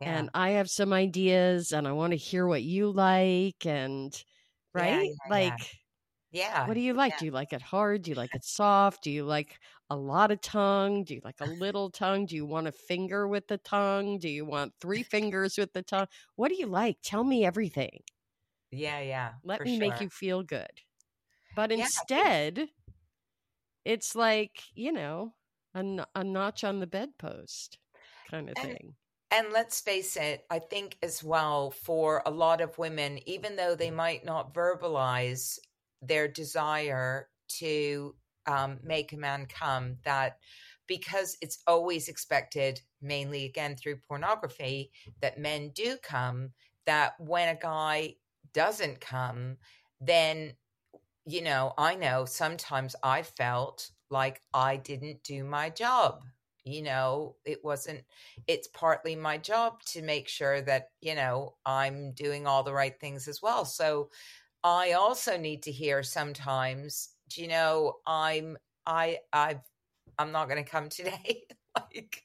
Yeah. 0.00 0.18
And 0.18 0.30
I 0.34 0.50
have 0.50 0.68
some 0.68 0.92
ideas 0.92 1.72
and 1.72 1.86
I 1.86 1.92
want 1.92 2.12
to 2.12 2.16
hear 2.16 2.46
what 2.46 2.62
you 2.62 2.90
like 2.90 3.64
and 3.64 4.12
right? 4.72 5.02
Yeah, 5.02 5.02
yeah, 5.02 5.30
like 5.30 5.76
yeah. 6.34 6.66
What 6.66 6.74
do 6.74 6.80
you 6.80 6.94
like? 6.94 7.16
Do 7.18 7.26
you 7.26 7.30
like 7.30 7.52
it 7.52 7.62
hard? 7.62 8.02
Do 8.02 8.10
you 8.10 8.16
like 8.16 8.34
it 8.34 8.44
soft? 8.44 9.04
Do 9.04 9.10
you 9.10 9.24
like 9.24 9.60
a 9.88 9.96
lot 9.96 10.32
of 10.32 10.40
tongue? 10.40 11.04
Do 11.04 11.14
you 11.14 11.20
like 11.22 11.40
a 11.40 11.46
little 11.46 11.90
tongue? 11.90 12.26
Do 12.26 12.34
you 12.34 12.44
want 12.44 12.66
a 12.66 12.72
finger 12.72 13.28
with 13.28 13.46
the 13.46 13.58
tongue? 13.58 14.18
Do 14.18 14.28
you 14.28 14.44
want 14.44 14.72
three 14.80 15.04
fingers 15.04 15.56
with 15.56 15.72
the 15.72 15.82
tongue? 15.82 16.08
What 16.34 16.48
do 16.48 16.56
you 16.56 16.66
like? 16.66 16.96
Tell 17.04 17.22
me 17.22 17.44
everything. 17.44 18.00
Yeah, 18.72 19.00
yeah. 19.00 19.30
Let 19.44 19.62
me 19.62 19.78
sure. 19.78 19.88
make 19.88 20.00
you 20.00 20.08
feel 20.08 20.42
good. 20.42 20.72
But 21.54 21.70
yeah, 21.70 21.84
instead, 21.84 22.68
it's 23.84 24.16
like, 24.16 24.60
you 24.74 24.90
know, 24.90 25.34
a, 25.72 26.04
a 26.16 26.24
notch 26.24 26.64
on 26.64 26.80
the 26.80 26.88
bedpost 26.88 27.78
kind 28.28 28.48
of 28.48 28.56
and, 28.58 28.66
thing. 28.66 28.94
And 29.30 29.52
let's 29.52 29.80
face 29.80 30.16
it, 30.16 30.44
I 30.50 30.58
think 30.58 30.96
as 31.00 31.22
well 31.22 31.70
for 31.70 32.22
a 32.26 32.30
lot 32.32 32.60
of 32.60 32.76
women, 32.76 33.20
even 33.28 33.54
though 33.54 33.76
they 33.76 33.92
might 33.92 34.24
not 34.24 34.52
verbalize 34.52 35.60
their 36.06 36.28
desire 36.28 37.28
to 37.48 38.14
um, 38.46 38.78
make 38.82 39.12
a 39.12 39.16
man 39.16 39.46
come, 39.46 39.96
that 40.04 40.38
because 40.86 41.36
it's 41.40 41.62
always 41.66 42.08
expected, 42.08 42.80
mainly 43.00 43.44
again 43.44 43.76
through 43.76 43.96
pornography, 43.96 44.90
that 45.20 45.38
men 45.38 45.70
do 45.74 45.96
come, 46.02 46.50
that 46.84 47.14
when 47.18 47.48
a 47.48 47.58
guy 47.58 48.14
doesn't 48.52 49.00
come, 49.00 49.56
then 50.00 50.52
you 51.26 51.42
know, 51.42 51.72
I 51.78 51.94
know 51.94 52.24
sometimes 52.24 52.94
I 53.02 53.22
felt 53.22 53.90
like 54.10 54.42
I 54.52 54.76
didn't 54.76 55.22
do 55.24 55.44
my 55.44 55.70
job. 55.70 56.22
You 56.64 56.82
know, 56.82 57.36
it 57.44 57.62
wasn't, 57.62 58.04
it's 58.46 58.68
partly 58.68 59.16
my 59.16 59.36
job 59.36 59.82
to 59.86 60.02
make 60.02 60.28
sure 60.28 60.62
that, 60.62 60.90
you 61.00 61.14
know, 61.14 61.56
I'm 61.66 62.12
doing 62.12 62.46
all 62.46 62.62
the 62.62 62.72
right 62.72 62.98
things 62.98 63.28
as 63.28 63.42
well. 63.42 63.64
So 63.64 64.10
I 64.64 64.92
also 64.92 65.36
need 65.36 65.62
to 65.64 65.70
hear 65.70 66.02
sometimes, 66.02 67.10
do 67.28 67.42
you 67.42 67.48
know, 67.48 67.96
I'm, 68.06 68.56
I, 68.86 69.18
I've, 69.32 69.60
I'm 70.18 70.32
not 70.32 70.48
going 70.48 70.64
to 70.64 70.68
come 70.68 70.88
today. 70.88 71.42
like, 71.76 72.24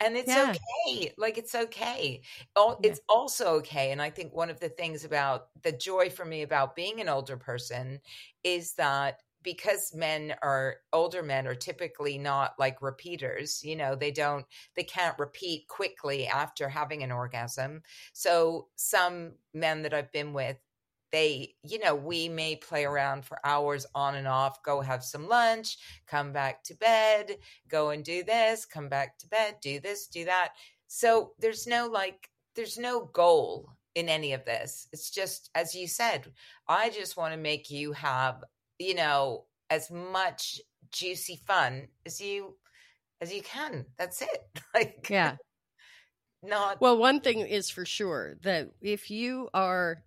and 0.00 0.16
it's 0.16 0.28
yeah. 0.28 0.52
okay 0.52 1.12
like 1.16 1.38
it's 1.38 1.54
okay 1.54 2.20
yeah. 2.56 2.74
it's 2.82 3.00
also 3.08 3.54
okay 3.54 3.92
and 3.92 4.02
i 4.02 4.10
think 4.10 4.34
one 4.34 4.50
of 4.50 4.60
the 4.60 4.68
things 4.68 5.04
about 5.04 5.46
the 5.62 5.72
joy 5.72 6.10
for 6.10 6.24
me 6.24 6.42
about 6.42 6.76
being 6.76 7.00
an 7.00 7.08
older 7.08 7.36
person 7.36 7.98
is 8.44 8.74
that 8.74 9.20
because 9.42 9.94
men 9.94 10.34
are 10.42 10.76
older 10.92 11.22
men 11.22 11.46
are 11.46 11.54
typically 11.54 12.18
not 12.18 12.52
like 12.58 12.82
repeaters 12.82 13.64
you 13.64 13.76
know 13.76 13.94
they 13.94 14.10
don't 14.10 14.44
they 14.74 14.82
can't 14.82 15.18
repeat 15.18 15.66
quickly 15.68 16.26
after 16.26 16.68
having 16.68 17.02
an 17.02 17.12
orgasm 17.12 17.80
so 18.12 18.66
some 18.76 19.32
men 19.54 19.82
that 19.82 19.94
i've 19.94 20.12
been 20.12 20.32
with 20.32 20.58
they 21.12 21.54
you 21.62 21.78
know 21.78 21.94
we 21.94 22.28
may 22.28 22.56
play 22.56 22.84
around 22.84 23.24
for 23.24 23.38
hours 23.44 23.86
on 23.94 24.16
and 24.16 24.26
off 24.26 24.62
go 24.62 24.80
have 24.80 25.04
some 25.04 25.28
lunch 25.28 25.78
come 26.06 26.32
back 26.32 26.62
to 26.64 26.74
bed 26.74 27.36
go 27.68 27.90
and 27.90 28.04
do 28.04 28.22
this 28.24 28.66
come 28.66 28.88
back 28.88 29.16
to 29.18 29.28
bed 29.28 29.54
do 29.60 29.80
this 29.80 30.06
do 30.06 30.24
that. 30.24 30.50
So 30.88 31.32
there's 31.38 31.66
no 31.66 31.86
like 31.86 32.30
there's 32.54 32.78
no 32.78 33.06
goal 33.12 33.70
in 33.94 34.08
any 34.08 34.32
of 34.32 34.44
this. 34.44 34.88
It's 34.92 35.10
just 35.10 35.50
as 35.54 35.74
you 35.74 35.86
said 35.88 36.32
i 36.68 36.90
just 36.90 37.16
want 37.16 37.32
to 37.32 37.38
make 37.38 37.70
you 37.70 37.92
have 37.92 38.42
you 38.78 38.94
know 38.94 39.44
as 39.70 39.90
much 39.90 40.60
juicy 40.90 41.40
fun 41.46 41.88
as 42.04 42.20
you 42.20 42.56
as 43.20 43.32
you 43.32 43.42
can. 43.42 43.86
That's 43.96 44.22
it. 44.22 44.28
Like 44.74 45.08
yeah. 45.08 45.36
not 46.42 46.82
well 46.82 46.98
one 46.98 47.20
thing 47.20 47.40
is 47.40 47.70
for 47.70 47.86
sure 47.86 48.36
that 48.42 48.68
if 48.82 49.10
you 49.10 49.48
are 49.54 50.02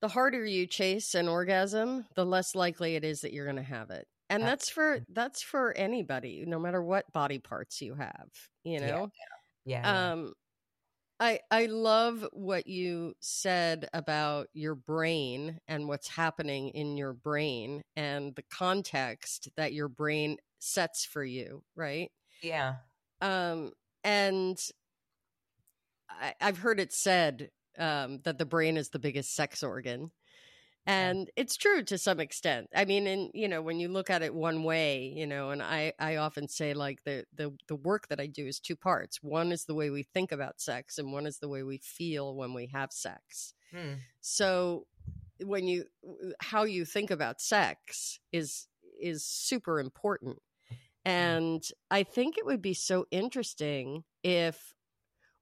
the 0.00 0.08
harder 0.08 0.44
you 0.44 0.66
chase 0.66 1.14
an 1.14 1.28
orgasm, 1.28 2.06
the 2.14 2.24
less 2.24 2.54
likely 2.54 2.96
it 2.96 3.04
is 3.04 3.20
that 3.22 3.32
you're 3.32 3.46
going 3.46 3.56
to 3.56 3.62
have 3.62 3.90
it. 3.90 4.06
And 4.30 4.42
that's 4.42 4.68
for 4.68 5.00
that's 5.12 5.42
for 5.42 5.72
anybody, 5.72 6.44
no 6.46 6.58
matter 6.58 6.82
what 6.82 7.10
body 7.12 7.38
parts 7.38 7.80
you 7.80 7.94
have, 7.94 8.28
you 8.62 8.78
know. 8.78 9.10
Yeah. 9.64 9.82
yeah. 9.82 9.82
yeah. 9.82 10.10
Um 10.12 10.32
I 11.18 11.40
I 11.50 11.66
love 11.66 12.26
what 12.32 12.66
you 12.66 13.14
said 13.20 13.88
about 13.92 14.48
your 14.52 14.74
brain 14.74 15.58
and 15.66 15.88
what's 15.88 16.08
happening 16.08 16.68
in 16.70 16.96
your 16.96 17.14
brain 17.14 17.82
and 17.96 18.34
the 18.36 18.44
context 18.52 19.48
that 19.56 19.72
your 19.72 19.88
brain 19.88 20.36
sets 20.58 21.04
for 21.06 21.24
you, 21.24 21.62
right? 21.74 22.10
Yeah. 22.42 22.74
Um 23.22 23.72
and 24.04 24.58
I, 26.10 26.34
I've 26.40 26.58
heard 26.58 26.80
it 26.80 26.92
said 26.92 27.48
um, 27.78 28.20
that 28.24 28.38
the 28.38 28.46
brain 28.46 28.76
is 28.76 28.90
the 28.90 28.98
biggest 28.98 29.34
sex 29.34 29.62
organ. 29.62 30.10
And 30.86 31.30
it's 31.36 31.58
true 31.58 31.82
to 31.84 31.98
some 31.98 32.18
extent. 32.18 32.68
I 32.74 32.86
mean, 32.86 33.06
and 33.06 33.30
you 33.34 33.46
know, 33.46 33.60
when 33.60 33.78
you 33.78 33.88
look 33.88 34.08
at 34.08 34.22
it 34.22 34.34
one 34.34 34.64
way, 34.64 35.12
you 35.14 35.26
know, 35.26 35.50
and 35.50 35.62
I, 35.62 35.92
I 35.98 36.16
often 36.16 36.48
say 36.48 36.72
like 36.72 37.04
the, 37.04 37.26
the 37.34 37.54
the 37.68 37.76
work 37.76 38.08
that 38.08 38.20
I 38.20 38.26
do 38.26 38.46
is 38.46 38.58
two 38.58 38.76
parts. 38.76 39.18
One 39.22 39.52
is 39.52 39.66
the 39.66 39.74
way 39.74 39.90
we 39.90 40.02
think 40.02 40.32
about 40.32 40.62
sex, 40.62 40.96
and 40.96 41.12
one 41.12 41.26
is 41.26 41.40
the 41.40 41.48
way 41.48 41.62
we 41.62 41.76
feel 41.76 42.34
when 42.34 42.54
we 42.54 42.68
have 42.72 42.90
sex. 42.90 43.52
Hmm. 43.70 43.94
So 44.22 44.86
when 45.44 45.68
you 45.68 45.84
how 46.40 46.64
you 46.64 46.86
think 46.86 47.10
about 47.10 47.42
sex 47.42 48.18
is 48.32 48.66
is 48.98 49.26
super 49.26 49.80
important. 49.80 50.38
And 51.04 51.62
I 51.90 52.02
think 52.02 52.38
it 52.38 52.46
would 52.46 52.62
be 52.62 52.74
so 52.74 53.06
interesting 53.10 54.04
if 54.22 54.74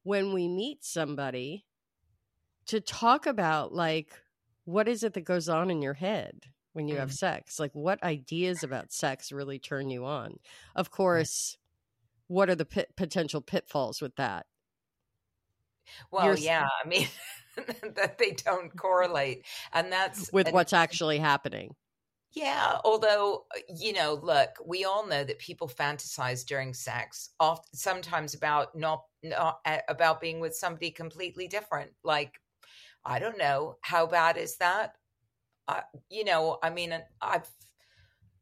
when 0.02 0.32
we 0.32 0.48
meet 0.48 0.84
somebody 0.84 1.65
to 2.66 2.80
talk 2.80 3.26
about 3.26 3.72
like 3.72 4.12
what 4.64 4.88
is 4.88 5.04
it 5.04 5.14
that 5.14 5.24
goes 5.24 5.48
on 5.48 5.70
in 5.70 5.80
your 5.80 5.94
head 5.94 6.46
when 6.72 6.88
you 6.88 6.96
have 6.96 7.10
mm. 7.10 7.14
sex? 7.14 7.58
Like 7.58 7.74
what 7.74 8.02
ideas 8.02 8.62
about 8.62 8.92
sex 8.92 9.32
really 9.32 9.58
turn 9.58 9.90
you 9.90 10.04
on? 10.04 10.38
Of 10.74 10.90
course, 10.90 11.56
what 12.26 12.50
are 12.50 12.56
the 12.56 12.64
pit- 12.64 12.94
potential 12.96 13.40
pitfalls 13.40 14.02
with 14.02 14.16
that? 14.16 14.46
Well, 16.10 16.26
You're, 16.26 16.36
yeah, 16.36 16.68
I 16.84 16.88
mean 16.88 17.08
that 17.94 18.18
they 18.18 18.32
don't 18.32 18.76
correlate 18.76 19.44
and 19.72 19.90
that's 19.90 20.32
with 20.32 20.50
what's 20.50 20.72
actually 20.72 21.18
happening. 21.18 21.74
Yeah, 22.32 22.78
although 22.84 23.46
uh, 23.56 23.60
you 23.78 23.92
know, 23.92 24.18
look, 24.22 24.50
we 24.64 24.84
all 24.84 25.06
know 25.06 25.24
that 25.24 25.38
people 25.38 25.68
fantasize 25.68 26.44
during 26.44 26.74
sex, 26.74 27.30
often 27.40 27.64
sometimes 27.72 28.34
about 28.34 28.76
not, 28.76 29.04
not 29.22 29.60
about 29.88 30.20
being 30.20 30.40
with 30.40 30.54
somebody 30.54 30.90
completely 30.90 31.48
different. 31.48 31.92
Like 32.04 32.38
I 33.06 33.20
don't 33.20 33.38
know. 33.38 33.76
How 33.82 34.06
bad 34.06 34.36
is 34.36 34.56
that? 34.56 34.94
You 36.10 36.24
know, 36.24 36.58
I 36.62 36.70
mean, 36.70 36.92
I've, 37.22 37.48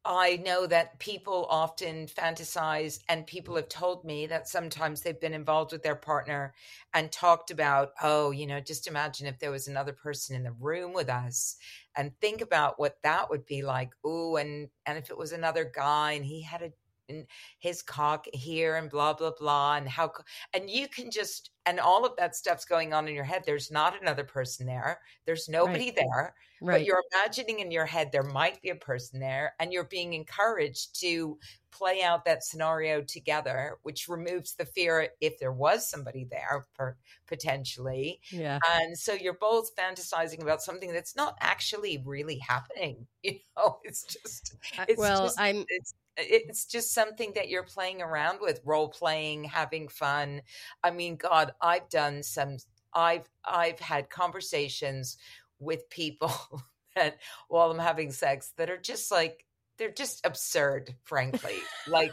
I 0.07 0.37
know 0.37 0.67
that 0.67 0.99
people 0.99 1.47
often 1.49 2.07
fantasize, 2.07 3.01
and 3.09 3.27
people 3.27 3.57
have 3.57 3.69
told 3.69 4.05
me 4.05 4.27
that 4.27 4.49
sometimes 4.49 5.01
they've 5.01 5.21
been 5.21 5.33
involved 5.33 5.73
with 5.73 5.83
their 5.83 5.95
partner 5.95 6.55
and 6.93 7.11
talked 7.11 7.51
about, 7.51 7.93
oh, 8.03 8.31
you 8.31 8.47
know, 8.47 8.61
just 8.61 8.87
imagine 8.87 9.27
if 9.27 9.39
there 9.39 9.51
was 9.51 9.69
another 9.69 9.93
person 9.93 10.37
in 10.37 10.43
the 10.43 10.53
room 10.53 10.93
with 10.93 11.09
us, 11.09 11.57
and 11.97 12.13
think 12.21 12.41
about 12.43 12.79
what 12.79 12.97
that 13.03 13.31
would 13.31 13.47
be 13.47 13.63
like. 13.63 13.91
Ooh, 14.07 14.37
and 14.37 14.69
and 14.87 14.99
if 14.99 15.11
it 15.11 15.17
was 15.19 15.33
another 15.33 15.71
guy 15.75 16.13
and 16.13 16.25
he 16.25 16.43
had 16.43 16.63
a 16.63 16.73
and 17.09 17.27
his 17.59 17.83
cock 17.83 18.27
here 18.33 18.77
and 18.77 18.91
blah 18.91 19.13
blah 19.13 19.33
blah 19.39 19.77
and 19.77 19.89
how 19.89 20.13
and 20.53 20.71
you 20.71 20.89
can 20.89 21.11
just 21.11 21.51
and 21.67 21.81
all 21.81 22.05
of 22.05 22.17
that 22.17 22.37
stuff's 22.37 22.65
going 22.65 22.93
on 22.93 23.09
in 23.09 23.15
your 23.15 23.25
head. 23.25 23.43
There's 23.47 23.71
not 23.71 24.01
another 24.01 24.25
person 24.25 24.67
there. 24.67 25.01
There's 25.25 25.49
nobody 25.49 25.87
right. 25.87 25.97
there 25.97 26.35
right. 26.61 26.79
but 26.79 26.85
you're 26.85 27.03
imagining 27.13 27.61
in 27.61 27.71
your 27.71 27.87
head 27.87 28.11
there 28.13 28.23
might 28.23 28.61
be 28.63 28.71
a 28.71 28.77
person 28.77 29.21
there 29.21 29.55
and 29.59 29.73
you're 29.73 29.85
being 29.85 30.15
encouraged 30.15 31.01
to 31.01 31.39
play 31.71 32.03
out 32.03 32.25
that 32.25 32.45
scenario 32.45 33.03
together 33.03 33.79
which 33.83 34.09
removes 34.09 34.55
the 34.55 34.65
fear 34.65 35.09
if 35.21 35.39
there 35.39 35.53
was 35.53 35.89
somebody 35.89 36.27
there 36.31 36.65
for 36.75 36.97
potentially. 37.27 38.21
Yeah. 38.31 38.59
And 38.71 38.97
so 38.97 39.13
you're 39.13 39.39
both 39.41 39.75
fantasizing 39.77 40.43
about 40.43 40.63
something 40.63 40.93
that's 40.93 41.17
not 41.17 41.37
actually 41.41 42.03
really 42.05 42.39
happening 42.39 43.07
you 43.23 43.39
know? 43.57 43.79
It's 43.85 44.05
just 44.05 44.57
it's 44.89 44.99
well 44.99 45.25
just, 45.25 45.41
i'm 45.41 45.65
it's 45.69 45.95
it's 46.17 46.67
just 46.67 46.93
something 46.93 47.33
that 47.35 47.49
you're 47.49 47.65
playing 47.65 48.01
around 48.01 48.39
with 48.41 48.61
role 48.65 48.89
playing 48.89 49.45
having 49.45 49.89
fun 49.89 50.41
i 50.83 50.91
mean 50.91 51.17
god 51.17 51.53
i've 51.61 51.89
done 51.89 52.23
some 52.23 52.57
i've 52.95 53.29
i've 53.45 53.79
had 53.81 54.11
conversations 54.11 55.17
with 55.59 55.89
people 55.91 56.33
that 56.97 57.19
while 57.49 57.71
i'm 57.71 57.79
having 57.79 58.13
sex 58.13 58.53
that 58.57 58.71
are 58.71 58.79
just 58.79 59.11
like 59.11 59.45
they're 59.77 59.91
just 59.91 60.25
absurd 60.25 60.95
frankly 61.03 61.57
like 61.89 62.13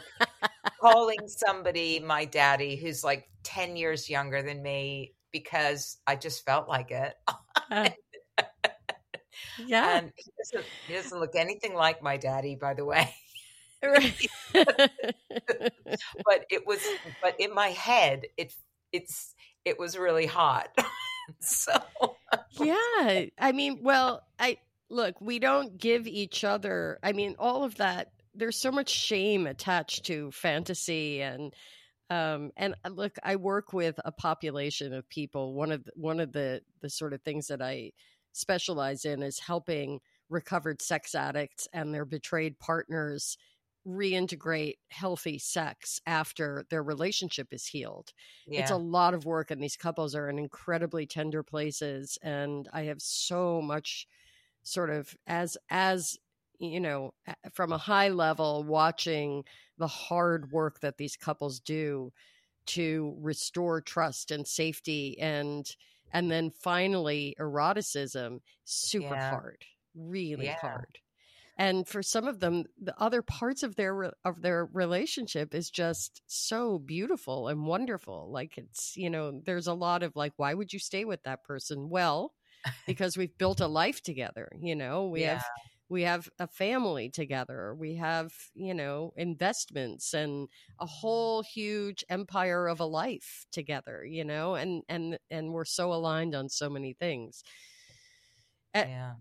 calling 0.80 1.28
somebody 1.28 2.00
my 2.00 2.24
daddy 2.24 2.74
who's 2.76 3.04
like 3.04 3.28
10 3.44 3.76
years 3.76 4.10
younger 4.10 4.42
than 4.42 4.62
me 4.62 5.12
because 5.32 5.98
I 6.06 6.16
just 6.16 6.44
felt 6.44 6.68
like 6.68 6.90
it. 6.90 7.14
Uh, 7.70 7.88
yeah. 9.66 9.98
And 9.98 10.12
he 10.14 10.30
doesn't, 10.38 10.70
he 10.86 10.94
doesn't 10.94 11.18
look 11.18 11.34
anything 11.34 11.74
like 11.74 12.02
my 12.02 12.16
daddy, 12.16 12.54
by 12.54 12.74
the 12.74 12.84
way. 12.84 13.14
Right. 13.84 14.28
but 14.54 16.46
it 16.48 16.64
was, 16.66 16.78
but 17.20 17.34
in 17.40 17.52
my 17.52 17.68
head, 17.68 18.26
it 18.36 18.54
it's 18.92 19.34
it 19.64 19.76
was 19.78 19.98
really 19.98 20.26
hot. 20.26 20.68
so 21.40 21.72
yeah, 22.60 23.24
I 23.38 23.52
mean, 23.52 23.80
well, 23.82 24.22
I 24.38 24.58
look, 24.88 25.20
we 25.20 25.40
don't 25.40 25.78
give 25.78 26.06
each 26.06 26.44
other. 26.44 27.00
I 27.02 27.12
mean, 27.12 27.34
all 27.38 27.64
of 27.64 27.76
that. 27.76 28.12
There's 28.34 28.60
so 28.60 28.70
much 28.70 28.88
shame 28.88 29.46
attached 29.46 30.06
to 30.06 30.30
fantasy 30.30 31.20
and 31.20 31.52
um, 32.08 32.50
and 32.56 32.74
uh, 32.84 32.90
look, 32.90 33.16
I 33.22 33.36
work 33.36 33.72
with 33.72 33.98
a 34.04 34.12
population 34.12 34.92
of 34.92 35.08
people. 35.08 35.54
One 35.54 35.72
of 35.72 35.84
the, 35.84 35.92
one 35.94 36.20
of 36.20 36.32
the 36.32 36.60
the 36.82 36.90
sort 36.90 37.14
of 37.14 37.22
things 37.22 37.46
that 37.46 37.62
I 37.62 37.92
specialize 38.32 39.04
in 39.04 39.22
is 39.22 39.38
helping 39.38 40.00
recovered 40.28 40.82
sex 40.82 41.14
addicts 41.14 41.68
and 41.72 41.92
their 41.92 42.04
betrayed 42.04 42.58
partners 42.58 43.36
reintegrate 43.86 44.76
healthy 44.88 45.38
sex 45.38 46.00
after 46.06 46.64
their 46.70 46.82
relationship 46.82 47.48
is 47.52 47.66
healed. 47.66 48.12
Yeah. 48.46 48.60
It's 48.60 48.70
a 48.70 48.76
lot 48.76 49.14
of 49.14 49.24
work, 49.24 49.50
and 49.50 49.62
these 49.62 49.76
couples 49.76 50.14
are 50.14 50.28
in 50.28 50.38
incredibly 50.38 51.06
tender 51.06 51.42
places. 51.42 52.18
And 52.22 52.68
I 52.72 52.82
have 52.82 53.00
so 53.02 53.60
much 53.60 54.06
sort 54.62 54.90
of 54.90 55.14
as 55.26 55.56
as 55.70 56.16
you 56.58 56.80
know 56.80 57.12
from 57.52 57.72
a 57.72 57.78
high 57.78 58.08
level 58.08 58.64
watching 58.64 59.44
the 59.78 59.88
hard 59.88 60.52
work 60.52 60.80
that 60.80 60.96
these 60.96 61.16
couples 61.16 61.58
do 61.60 62.12
to 62.66 63.16
restore 63.20 63.80
trust 63.80 64.30
and 64.30 64.46
safety 64.46 65.18
and 65.18 65.74
and 66.12 66.30
then 66.30 66.52
finally 66.62 67.34
eroticism 67.40 68.40
super 68.64 69.14
yeah. 69.14 69.30
hard 69.30 69.64
really 69.96 70.46
yeah. 70.46 70.58
hard 70.60 70.98
and 71.58 71.86
for 71.86 72.02
some 72.02 72.26
of 72.26 72.40
them 72.40 72.64
the 72.80 72.98
other 73.00 73.22
parts 73.22 73.62
of 73.62 73.76
their 73.76 74.12
of 74.24 74.42
their 74.42 74.66
relationship 74.66 75.54
is 75.54 75.70
just 75.70 76.22
so 76.26 76.78
beautiful 76.78 77.48
and 77.48 77.66
wonderful. 77.66 78.30
Like 78.32 78.58
it's 78.58 78.96
you 78.96 79.10
know 79.10 79.40
there's 79.44 79.66
a 79.66 79.74
lot 79.74 80.02
of 80.02 80.16
like 80.16 80.32
why 80.36 80.54
would 80.54 80.72
you 80.72 80.78
stay 80.78 81.04
with 81.04 81.22
that 81.24 81.44
person? 81.44 81.88
Well 81.90 82.32
because 82.86 83.16
we've 83.16 83.36
built 83.38 83.60
a 83.60 83.66
life 83.66 84.02
together 84.02 84.50
you 84.60 84.74
know? 84.76 85.06
We 85.08 85.22
yeah. 85.22 85.34
have 85.34 85.44
we 85.88 86.02
have 86.02 86.30
a 86.38 86.46
family 86.46 87.10
together. 87.10 87.74
We 87.74 87.96
have 87.96 88.32
you 88.54 88.74
know 88.74 89.12
investments 89.16 90.14
and 90.14 90.48
a 90.80 90.86
whole 90.86 91.42
huge 91.42 92.04
empire 92.08 92.66
of 92.66 92.80
a 92.80 92.86
life 92.86 93.46
together 93.52 94.04
you 94.04 94.24
know? 94.24 94.54
And 94.54 94.82
and 94.88 95.18
and 95.30 95.52
we're 95.52 95.64
so 95.66 95.92
aligned 95.92 96.34
on 96.34 96.48
so 96.48 96.70
many 96.70 96.94
things. 96.94 97.42
Eh 98.74 98.86
yeah. 98.88 99.14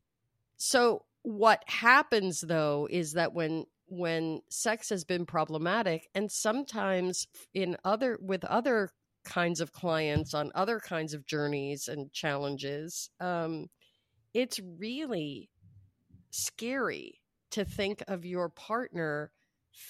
So 0.58 1.06
what 1.24 1.64
happens 1.68 2.42
though 2.42 2.88
is 2.90 3.14
that 3.14 3.34
when 3.34 3.66
when 3.88 4.42
sex 4.50 4.90
has 4.90 5.04
been 5.04 5.26
problematic 5.26 6.08
and 6.16 6.32
sometimes 6.32 7.28
in 7.54 7.76
other 7.84 8.18
with 8.22 8.44
other 8.46 8.90
kinds 9.24 9.62
of 9.62 9.72
clients 9.72 10.34
on 10.34 10.52
other 10.56 10.80
kinds 10.80 11.14
of 11.14 11.28
journeys 11.28 11.88
and 11.88 12.12
challenges 12.12 13.10
um 13.20 13.68
it's 14.34 14.60
really 14.80 15.50
scary 16.32 17.20
to 17.52 17.66
think 17.66 18.02
of 18.08 18.26
your 18.26 18.50
partner 18.50 19.32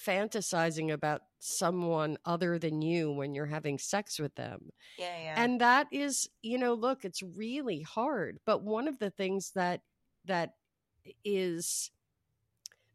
fantasizing 0.06 0.92
about 0.92 1.22
someone 1.40 2.16
other 2.24 2.58
than 2.58 2.82
you 2.82 3.10
when 3.12 3.34
you're 3.34 3.46
having 3.46 3.78
sex 3.78 4.18
with 4.18 4.34
them. 4.34 4.70
Yeah, 4.98 5.16
yeah. 5.22 5.34
And 5.36 5.60
that 5.60 5.88
is, 5.92 6.28
you 6.42 6.58
know, 6.58 6.74
look, 6.74 7.04
it's 7.04 7.22
really 7.22 7.82
hard, 7.82 8.38
but 8.46 8.62
one 8.62 8.88
of 8.88 8.98
the 8.98 9.10
things 9.10 9.50
that 9.54 9.80
that 10.26 10.50
is 11.24 11.90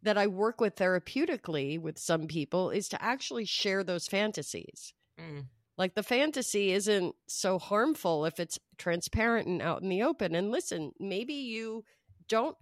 that 0.03 0.17
I 0.17 0.27
work 0.27 0.61
with 0.61 0.75
therapeutically 0.75 1.79
with 1.79 1.97
some 1.97 2.27
people 2.27 2.69
is 2.69 2.87
to 2.89 3.01
actually 3.01 3.45
share 3.45 3.83
those 3.83 4.07
fantasies. 4.07 4.93
Mm. 5.19 5.45
Like 5.77 5.95
the 5.95 6.03
fantasy 6.03 6.71
isn't 6.71 7.15
so 7.27 7.59
harmful 7.59 8.25
if 8.25 8.39
it's 8.39 8.59
transparent 8.77 9.47
and 9.47 9.61
out 9.61 9.81
in 9.81 9.89
the 9.89 10.03
open. 10.03 10.33
And 10.35 10.51
listen, 10.51 10.91
maybe 10.99 11.33
you 11.33 11.83
don't 12.27 12.57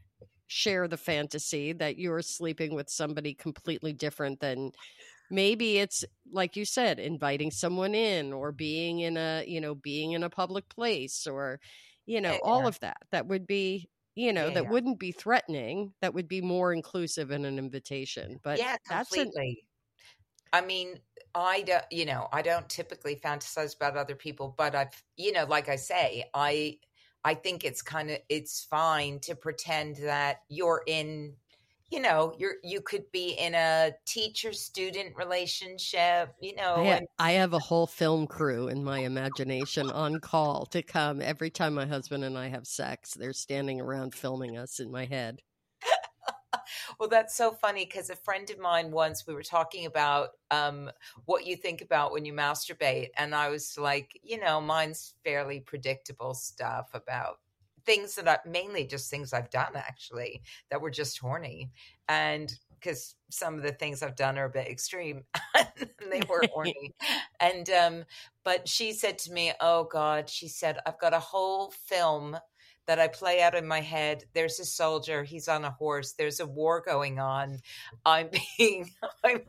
share 0.47 0.88
the 0.88 0.97
fantasy 0.97 1.73
that 1.73 1.97
you're 1.97 2.21
sleeping 2.21 2.75
with 2.75 2.89
somebody 2.89 3.34
completely 3.34 3.93
different 3.93 4.39
than 4.39 4.71
maybe 5.31 5.79
it's 5.79 6.05
like 6.31 6.55
you 6.55 6.65
said 6.65 6.99
inviting 6.99 7.49
someone 7.49 7.95
in 7.95 8.31
or 8.31 8.51
being 8.51 8.99
in 8.99 9.17
a 9.17 9.43
you 9.47 9.60
know 9.60 9.73
being 9.73 10.12
in 10.12 10.21
a 10.21 10.29
public 10.29 10.69
place 10.69 11.25
or 11.25 11.60
you 12.05 12.21
know 12.21 12.34
yeah. 12.34 12.39
all 12.43 12.67
of 12.67 12.79
that 12.79 12.97
that 13.12 13.25
would 13.25 13.47
be 13.47 13.89
you 14.15 14.34
know 14.34 14.47
yeah, 14.47 14.54
that 14.56 14.63
yeah. 14.63 14.69
wouldn't 14.69 14.99
be 14.99 15.12
threatening 15.12 15.93
that 16.01 16.13
would 16.13 16.28
be 16.28 16.41
more 16.41 16.73
inclusive 16.73 17.32
in 17.32 17.45
an 17.45 17.60
invitation 17.60 18.39
but 18.43 18.58
yeah 18.58 18.78
completely 18.88 19.63
an- 20.54 20.62
i 20.62 20.65
mean 20.65 20.99
i 21.36 21.62
don't 21.62 21.86
you 21.91 22.06
know 22.06 22.28
i 22.32 22.41
don't 22.41 22.69
typically 22.69 23.15
fantasize 23.15 23.75
about 23.75 23.97
other 23.97 24.15
people 24.15 24.54
but 24.58 24.73
i've 24.73 25.04
you 25.17 25.32
know 25.32 25.45
like 25.45 25.69
i 25.69 25.75
say 25.75 26.30
i 26.34 26.78
I 27.28 27.34
think 27.34 27.65
it's 27.65 27.82
kind 27.82 28.12
of 28.12 28.19
it's 28.30 28.65
fine 28.65 29.19
to 29.21 29.36
pretend 29.36 29.95
that 29.95 30.41
you're 30.47 30.84
in 30.86 31.38
you 31.89 31.99
know 31.99 32.33
you're 32.37 32.55
you 32.63 32.81
could 32.81 33.03
be 33.11 33.29
in 33.31 33.53
a 33.53 33.91
teacher 34.05 34.51
student 34.51 35.15
relationship 35.15 36.33
you 36.41 36.55
know 36.55 36.75
I 36.77 36.83
have, 36.83 37.03
I 37.19 37.31
have, 37.33 37.53
a 37.53 37.59
whole 37.59 37.87
film 37.87 38.27
crew 38.27 38.67
in 38.67 38.83
my 38.83 38.99
imagination 38.99 39.89
on 39.91 40.19
call 40.19 40.65
to 40.67 40.81
come 40.81 41.21
every 41.21 41.49
time 41.49 41.75
my 41.75 41.85
husband 41.85 42.23
and 42.23 42.37
I 42.37 42.47
have 42.47 42.65
sex 42.65 43.13
they're 43.13 43.33
standing 43.33 43.79
around 43.79 44.13
filming 44.13 44.57
us 44.57 44.79
in 44.79 44.91
my 44.91 45.05
head. 45.05 45.41
Well, 46.99 47.09
that's 47.09 47.35
so 47.35 47.51
funny 47.51 47.85
because 47.85 48.09
a 48.09 48.15
friend 48.15 48.49
of 48.49 48.59
mine 48.59 48.91
once 48.91 49.27
we 49.27 49.33
were 49.33 49.43
talking 49.43 49.85
about 49.85 50.29
um, 50.51 50.89
what 51.25 51.45
you 51.45 51.55
think 51.55 51.81
about 51.81 52.11
when 52.11 52.25
you 52.25 52.33
masturbate, 52.33 53.09
and 53.17 53.35
I 53.35 53.49
was 53.49 53.77
like, 53.77 54.19
you 54.23 54.39
know, 54.39 54.61
mine's 54.61 55.13
fairly 55.23 55.59
predictable 55.59 56.33
stuff 56.33 56.89
about 56.93 57.39
things 57.85 58.15
that 58.15 58.27
I 58.27 58.39
mainly 58.47 58.85
just 58.85 59.09
things 59.09 59.33
I've 59.33 59.49
done 59.49 59.75
actually 59.75 60.41
that 60.69 60.81
were 60.81 60.91
just 60.91 61.19
horny, 61.19 61.71
and 62.07 62.51
because 62.79 63.15
some 63.29 63.55
of 63.55 63.63
the 63.63 63.71
things 63.71 64.03
I've 64.03 64.15
done 64.15 64.37
are 64.37 64.45
a 64.45 64.49
bit 64.49 64.67
extreme, 64.67 65.23
and 65.55 65.89
they 66.11 66.21
were 66.29 66.43
horny, 66.53 66.93
and 67.39 67.69
um, 67.69 68.03
but 68.43 68.67
she 68.67 68.93
said 68.93 69.17
to 69.19 69.31
me, 69.31 69.53
"Oh 69.59 69.85
God," 69.85 70.29
she 70.29 70.47
said, 70.47 70.79
"I've 70.85 70.99
got 70.99 71.13
a 71.13 71.19
whole 71.19 71.71
film." 71.71 72.37
That 72.87 72.99
I 72.99 73.07
play 73.07 73.41
out 73.41 73.55
in 73.55 73.67
my 73.67 73.81
head. 73.81 74.23
There's 74.33 74.59
a 74.59 74.65
soldier, 74.65 75.23
he's 75.23 75.47
on 75.47 75.65
a 75.65 75.71
horse. 75.71 76.13
There's 76.13 76.39
a 76.39 76.45
war 76.45 76.81
going 76.85 77.19
on. 77.19 77.59
I'm 78.05 78.29
being 78.57 78.91
I'm 79.23 79.41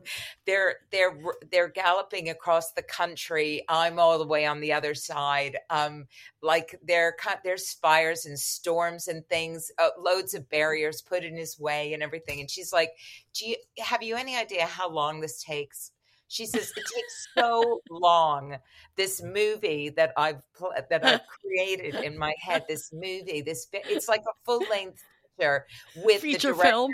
they're 0.46 0.76
they're 0.90 1.18
they're 1.50 1.68
galloping 1.68 2.28
across 2.28 2.72
the 2.72 2.82
country. 2.82 3.62
I'm 3.68 3.98
all 3.98 4.18
the 4.18 4.26
way 4.26 4.46
on 4.46 4.60
the 4.60 4.72
other 4.72 4.94
side. 4.94 5.58
Um 5.70 6.06
like 6.42 6.78
there 6.82 7.14
there's 7.44 7.72
fires 7.72 8.26
and 8.26 8.38
storms 8.38 9.08
and 9.08 9.26
things, 9.28 9.70
uh, 9.78 9.90
loads 9.98 10.34
of 10.34 10.48
barriers 10.48 11.02
put 11.02 11.24
in 11.24 11.36
his 11.36 11.58
way 11.58 11.92
and 11.92 12.02
everything. 12.02 12.40
And 12.40 12.50
she's 12.50 12.72
like, 12.72 12.90
"Do 13.34 13.48
you 13.48 13.56
have 13.78 14.02
you 14.02 14.16
any 14.16 14.36
idea 14.36 14.66
how 14.66 14.88
long 14.88 15.20
this 15.20 15.42
takes?" 15.42 15.92
She 16.28 16.46
says 16.46 16.72
it 16.76 16.84
takes 16.94 17.28
so 17.36 17.80
long. 17.90 18.56
This 18.96 19.22
movie 19.22 19.90
that 19.90 20.12
I've 20.16 20.42
that 20.90 21.04
I've 21.04 21.20
created 21.40 21.94
in 21.96 22.18
my 22.18 22.34
head. 22.40 22.64
This 22.68 22.92
movie. 22.92 23.42
This 23.42 23.68
it's 23.72 24.08
like 24.08 24.22
a 24.22 24.34
full 24.44 24.62
length 24.70 25.02
feature 25.38 25.66
with 26.04 26.22
feature 26.22 26.48
the 26.48 26.54
director. 26.54 26.70
film. 26.70 26.90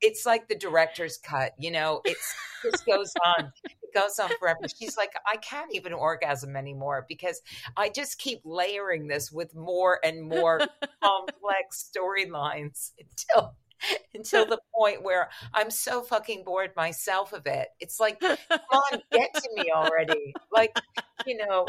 It's 0.00 0.26
like 0.26 0.48
the 0.48 0.54
director's 0.54 1.16
cut. 1.16 1.52
You 1.58 1.70
know, 1.70 2.02
it's 2.04 2.34
just 2.62 2.84
goes 2.86 3.12
on. 3.24 3.52
It 3.64 3.94
goes 3.94 4.18
on 4.18 4.30
forever. 4.38 4.60
She's 4.78 4.96
like, 4.96 5.12
I 5.26 5.36
can't 5.36 5.72
even 5.74 5.92
orgasm 5.92 6.56
anymore 6.56 7.06
because 7.08 7.40
I 7.76 7.88
just 7.88 8.18
keep 8.18 8.40
layering 8.44 9.06
this 9.06 9.30
with 9.32 9.54
more 9.54 10.00
and 10.04 10.22
more 10.28 10.60
complex 11.02 11.90
storylines 11.94 12.92
until 13.34 13.54
until 14.14 14.46
the 14.46 14.58
point 14.74 15.02
where 15.02 15.30
I'm 15.52 15.70
so 15.70 16.02
fucking 16.02 16.44
bored 16.44 16.72
myself 16.76 17.32
of 17.32 17.46
it. 17.46 17.68
It's 17.80 18.00
like, 18.00 18.20
come 18.20 18.36
on, 18.50 19.00
get 19.12 19.34
to 19.34 19.48
me 19.54 19.70
already. 19.74 20.34
Like, 20.52 20.76
you 21.26 21.36
know, 21.36 21.66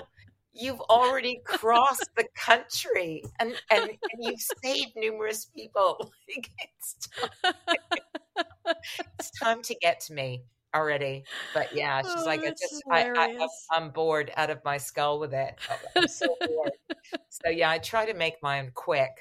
you've 0.53 0.79
already 0.81 1.41
crossed 1.43 2.09
the 2.15 2.25
country 2.35 3.23
and 3.39 3.53
and, 3.69 3.83
and 3.89 3.99
you've 4.19 4.41
saved 4.63 4.93
numerous 4.95 5.45
people. 5.45 6.11
Like, 6.35 6.51
it's, 6.59 6.97
time, 7.07 7.53
it's 9.19 9.31
time 9.39 9.61
to 9.61 9.75
get 9.75 9.99
to 10.01 10.13
me 10.13 10.43
already. 10.75 11.23
But 11.53 11.73
yeah, 11.75 12.01
she's 12.01 12.11
oh, 12.17 12.25
like, 12.25 12.41
I 12.41 12.49
just, 12.49 12.83
I, 12.91 13.11
I, 13.15 13.47
I'm 13.71 13.91
bored 13.91 14.31
out 14.35 14.49
of 14.49 14.63
my 14.65 14.77
skull 14.77 15.19
with 15.19 15.33
it. 15.33 15.55
I'm 15.95 16.07
so 16.07 16.35
bored. 16.45 16.71
so 17.29 17.49
yeah, 17.49 17.69
I 17.69 17.77
try 17.77 18.05
to 18.05 18.13
make 18.13 18.35
mine 18.41 18.71
quick. 18.73 19.11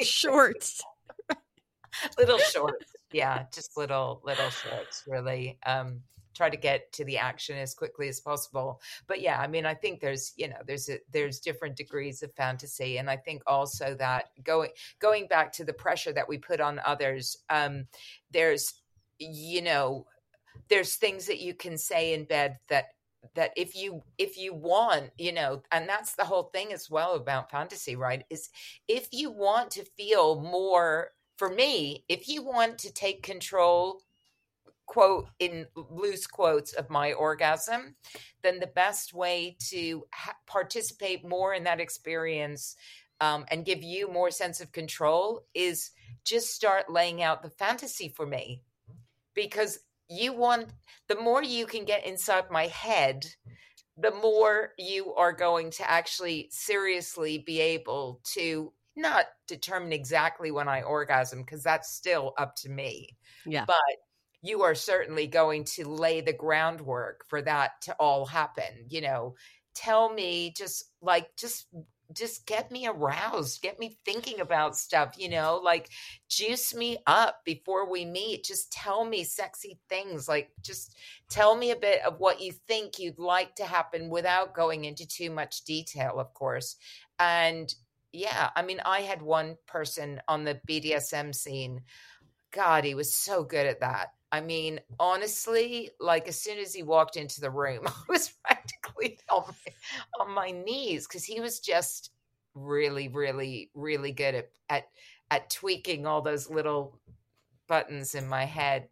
Short. 0.00 0.64
Little 2.18 2.38
shorts. 2.38 2.92
Yeah, 3.12 3.44
just 3.52 3.76
little 3.76 4.20
little 4.24 4.50
shorts, 4.50 5.04
really. 5.06 5.58
Um, 5.66 6.00
try 6.34 6.48
to 6.48 6.56
get 6.56 6.92
to 6.92 7.04
the 7.04 7.18
action 7.18 7.56
as 7.58 7.74
quickly 7.74 8.08
as 8.08 8.20
possible. 8.20 8.80
But 9.06 9.20
yeah, 9.20 9.38
I 9.38 9.46
mean, 9.46 9.66
I 9.66 9.74
think 9.74 10.00
there's 10.00 10.32
you 10.36 10.48
know 10.48 10.56
there's 10.66 10.88
a, 10.88 10.98
there's 11.12 11.40
different 11.40 11.76
degrees 11.76 12.22
of 12.22 12.34
fantasy, 12.34 12.98
and 12.98 13.10
I 13.10 13.16
think 13.16 13.42
also 13.46 13.94
that 13.96 14.30
going 14.42 14.70
going 14.98 15.26
back 15.26 15.52
to 15.52 15.64
the 15.64 15.72
pressure 15.72 16.12
that 16.12 16.28
we 16.28 16.38
put 16.38 16.60
on 16.60 16.80
others, 16.84 17.36
um, 17.50 17.86
there's 18.30 18.74
you 19.18 19.62
know 19.62 20.06
there's 20.68 20.96
things 20.96 21.26
that 21.26 21.40
you 21.40 21.54
can 21.54 21.76
say 21.76 22.14
in 22.14 22.24
bed 22.24 22.58
that 22.68 22.86
that 23.34 23.52
if 23.56 23.76
you 23.76 24.02
if 24.18 24.36
you 24.36 24.52
want 24.52 25.10
you 25.16 25.32
know 25.32 25.62
and 25.70 25.88
that's 25.88 26.14
the 26.14 26.24
whole 26.24 26.44
thing 26.44 26.72
as 26.72 26.90
well 26.90 27.14
about 27.14 27.50
fantasy 27.50 27.94
right 27.94 28.24
is 28.30 28.50
if 28.88 29.08
you 29.12 29.30
want 29.30 29.70
to 29.70 29.84
feel 29.96 30.40
more 30.40 31.10
for 31.42 31.50
me 31.50 32.04
if 32.08 32.28
you 32.28 32.40
want 32.40 32.78
to 32.78 32.92
take 32.92 33.20
control 33.20 34.00
quote 34.86 35.26
in 35.40 35.66
loose 35.74 36.24
quotes 36.24 36.72
of 36.72 36.88
my 36.88 37.12
orgasm 37.14 37.96
then 38.44 38.60
the 38.60 38.68
best 38.68 39.12
way 39.12 39.56
to 39.58 40.04
ha- 40.14 40.36
participate 40.46 41.26
more 41.26 41.52
in 41.52 41.64
that 41.64 41.80
experience 41.80 42.76
um, 43.20 43.44
and 43.50 43.64
give 43.64 43.82
you 43.82 44.08
more 44.08 44.30
sense 44.30 44.60
of 44.60 44.70
control 44.70 45.42
is 45.52 45.90
just 46.24 46.54
start 46.54 46.88
laying 46.88 47.24
out 47.24 47.42
the 47.42 47.50
fantasy 47.50 48.08
for 48.08 48.24
me. 48.24 48.62
Because 49.34 49.80
you 50.08 50.32
want 50.32 50.68
the 51.08 51.16
more 51.16 51.42
you 51.42 51.66
can 51.66 51.84
get 51.84 52.06
inside 52.06 52.52
my 52.52 52.68
head 52.68 53.26
the 53.96 54.12
more 54.12 54.70
you 54.78 55.12
are 55.14 55.32
going 55.32 55.70
to 55.70 55.90
actually 55.90 56.48
seriously 56.50 57.38
be 57.38 57.60
able 57.60 58.20
to 58.24 58.72
not 58.96 59.26
determine 59.46 59.92
exactly 59.92 60.50
when 60.50 60.68
I 60.68 60.82
orgasm 60.82 61.42
because 61.42 61.62
that's 61.62 61.92
still 61.92 62.34
up 62.38 62.56
to 62.56 62.68
me. 62.68 63.16
Yeah. 63.46 63.64
But 63.66 63.76
you 64.42 64.62
are 64.62 64.74
certainly 64.74 65.26
going 65.26 65.64
to 65.64 65.88
lay 65.88 66.20
the 66.20 66.32
groundwork 66.32 67.24
for 67.28 67.42
that 67.42 67.80
to 67.82 67.94
all 67.94 68.26
happen. 68.26 68.86
You 68.88 69.00
know, 69.00 69.34
tell 69.74 70.12
me 70.12 70.52
just 70.56 70.84
like 71.00 71.28
just 71.36 71.66
just 72.14 72.46
get 72.46 72.70
me 72.70 72.86
aroused, 72.86 73.62
get 73.62 73.78
me 73.78 73.98
thinking 74.04 74.40
about 74.40 74.76
stuff, 74.76 75.14
you 75.16 75.28
know, 75.28 75.60
like 75.62 75.88
juice 76.28 76.74
me 76.74 76.98
up 77.06 77.40
before 77.44 77.90
we 77.90 78.04
meet. 78.04 78.44
Just 78.44 78.72
tell 78.72 79.04
me 79.04 79.24
sexy 79.24 79.78
things. 79.88 80.28
Like, 80.28 80.50
just 80.62 80.96
tell 81.28 81.56
me 81.56 81.70
a 81.70 81.76
bit 81.76 82.04
of 82.04 82.18
what 82.18 82.40
you 82.40 82.52
think 82.52 82.98
you'd 82.98 83.18
like 83.18 83.54
to 83.56 83.64
happen 83.64 84.10
without 84.10 84.54
going 84.54 84.84
into 84.84 85.06
too 85.06 85.30
much 85.30 85.64
detail, 85.64 86.18
of 86.18 86.32
course. 86.34 86.76
And 87.18 87.74
yeah, 88.12 88.50
I 88.54 88.62
mean, 88.62 88.80
I 88.84 89.00
had 89.00 89.22
one 89.22 89.56
person 89.66 90.20
on 90.28 90.44
the 90.44 90.60
BDSM 90.68 91.34
scene. 91.34 91.82
God, 92.52 92.84
he 92.84 92.94
was 92.94 93.14
so 93.14 93.44
good 93.44 93.66
at 93.66 93.80
that. 93.80 94.12
I 94.30 94.40
mean, 94.40 94.80
honestly, 94.98 95.90
like 96.00 96.28
as 96.28 96.40
soon 96.40 96.58
as 96.58 96.72
he 96.74 96.82
walked 96.82 97.16
into 97.16 97.40
the 97.40 97.50
room, 97.50 97.82
I 97.86 97.92
was 98.08 98.30
practically 98.44 99.18
on 99.30 99.44
my, 99.48 99.72
on 100.24 100.30
my 100.32 100.50
knees 100.50 101.06
because 101.06 101.24
he 101.24 101.40
was 101.40 101.60
just 101.60 102.10
really, 102.54 103.08
really, 103.08 103.70
really 103.74 104.12
good 104.12 104.34
at, 104.34 104.50
at 104.68 104.84
at 105.30 105.48
tweaking 105.48 106.06
all 106.06 106.20
those 106.20 106.50
little 106.50 107.00
buttons 107.66 108.14
in 108.14 108.28
my 108.28 108.44
head. 108.44 108.88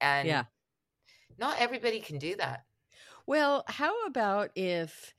And 0.00 0.26
Yeah. 0.26 0.44
not 1.38 1.60
everybody 1.60 2.00
can 2.00 2.18
do 2.18 2.36
that. 2.36 2.64
Well, 3.26 3.64
how 3.68 4.06
about 4.06 4.50
if, 4.54 5.14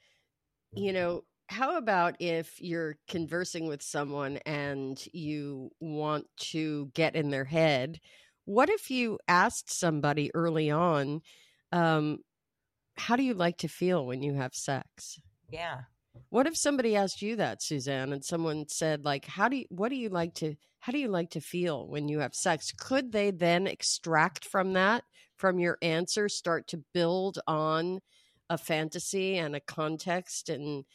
you 0.74 0.92
know, 0.94 1.24
how 1.50 1.78
about 1.78 2.16
if 2.20 2.62
you're 2.62 2.96
conversing 3.08 3.68
with 3.68 3.82
someone 3.82 4.38
and 4.46 5.04
you 5.12 5.72
want 5.80 6.28
to 6.38 6.92
get 6.94 7.16
in 7.16 7.32
their 7.32 7.44
head? 7.44 8.00
What 8.46 8.70
if 8.70 8.92
you 8.92 9.18
asked 9.28 9.72
somebody 9.72 10.30
early 10.36 10.70
on, 10.70 11.22
um, 11.72 12.20
how 12.98 13.16
do 13.16 13.24
you 13.24 13.34
like 13.34 13.58
to 13.60 13.68
feel 13.68 14.06
when 14.06 14.22
you 14.22 14.36
have 14.36 14.54
sex? 14.54 15.20
Yeah. 15.50 15.82
What 16.30 16.46
if 16.46 16.56
somebody 16.56 16.96
asked 16.96 17.24
you 17.24 17.38
that, 17.38 17.64
Suzanne, 17.64 18.14
and 18.14 18.24
someone 18.24 18.68
said, 18.68 19.04
like, 19.04 19.26
how 19.26 19.50
do 19.50 19.58
you, 19.58 19.66
what 19.70 19.90
do 19.90 19.96
you 19.96 20.10
like 20.10 20.36
to, 20.36 20.56
how 20.80 20.92
do 20.92 21.00
you 21.00 21.08
like 21.08 21.32
to 21.32 21.42
feel 21.42 21.88
when 21.88 22.08
you 22.08 22.20
have 22.20 22.36
sex? 22.36 22.72
Could 22.78 23.12
they 23.12 23.32
then 23.32 23.66
extract 23.66 24.46
from 24.46 24.74
that, 24.74 25.04
from 25.36 25.58
your 25.58 25.80
answer, 25.82 26.30
start 26.30 26.68
to 26.68 26.84
build 26.94 27.40
on 27.48 28.02
a 28.52 28.58
fantasy 28.58 29.38
and 29.38 29.56
a 29.56 29.60
context 29.60 30.50
and, 30.50 30.86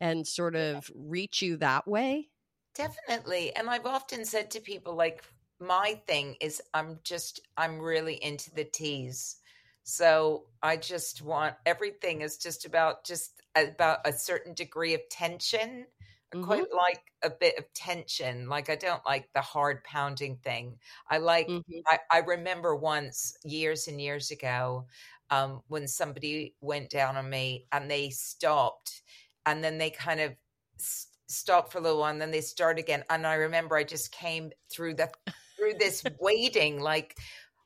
and 0.00 0.26
sort 0.26 0.56
of 0.56 0.90
reach 0.94 1.42
you 1.42 1.56
that 1.58 1.86
way? 1.88 2.30
Definitely. 2.74 3.54
And 3.56 3.68
I've 3.68 3.86
often 3.86 4.24
said 4.24 4.50
to 4.52 4.60
people, 4.60 4.94
like, 4.94 5.24
my 5.60 6.00
thing 6.06 6.36
is 6.40 6.62
I'm 6.74 7.00
just, 7.02 7.40
I'm 7.56 7.80
really 7.80 8.22
into 8.22 8.50
the 8.54 8.64
tease. 8.64 9.40
So 9.82 10.50
I 10.62 10.76
just 10.76 11.22
want 11.22 11.56
everything 11.66 12.20
is 12.20 12.38
just 12.38 12.64
about 12.64 13.04
just 13.04 13.40
about 13.56 14.06
a 14.06 14.12
certain 14.12 14.54
degree 14.54 14.94
of 14.94 15.00
tension. 15.10 15.86
I 16.32 16.34
Mhm. 16.34 16.68
quite 16.68 16.72
like 16.72 17.02
a 17.22 17.30
bit 17.30 17.58
of 17.58 17.72
tension. 17.72 18.48
Like 18.48 18.68
I 18.70 18.76
don't 18.76 19.04
like 19.06 19.32
the 19.32 19.40
hard 19.40 19.82
pounding 19.84 20.36
thing. 20.38 20.78
I 21.08 21.18
like 21.18 21.48
Mhm. 21.48 21.86
I, 21.86 21.98
I 22.12 22.18
remember 22.18 22.76
once 22.76 23.34
years 23.44 23.88
and 23.88 24.00
years 24.00 24.30
ago 24.30 24.86
um, 25.30 25.62
when 25.68 25.88
somebody 25.88 26.54
went 26.60 26.90
down 26.90 27.16
on 27.16 27.30
me 27.30 27.66
and 27.72 27.90
they 27.90 28.10
stopped 28.10 29.02
and 29.48 29.64
then 29.64 29.78
they 29.78 29.90
kind 29.90 30.20
of 30.20 30.36
s- 30.78 31.08
stopped 31.26 31.72
for 31.72 31.78
a 31.78 31.80
little 31.80 32.00
while 32.00 32.10
and 32.10 32.20
then 32.20 32.30
they 32.30 32.40
start 32.40 32.78
again. 32.78 33.04
And 33.10 33.26
I 33.26 33.34
remember 33.34 33.76
I 33.76 33.84
just 33.84 34.12
came 34.12 34.50
through 34.70 34.94
the 34.94 35.10
through 35.56 35.74
this 35.78 36.04
waiting 36.20 36.80
like 36.80 37.16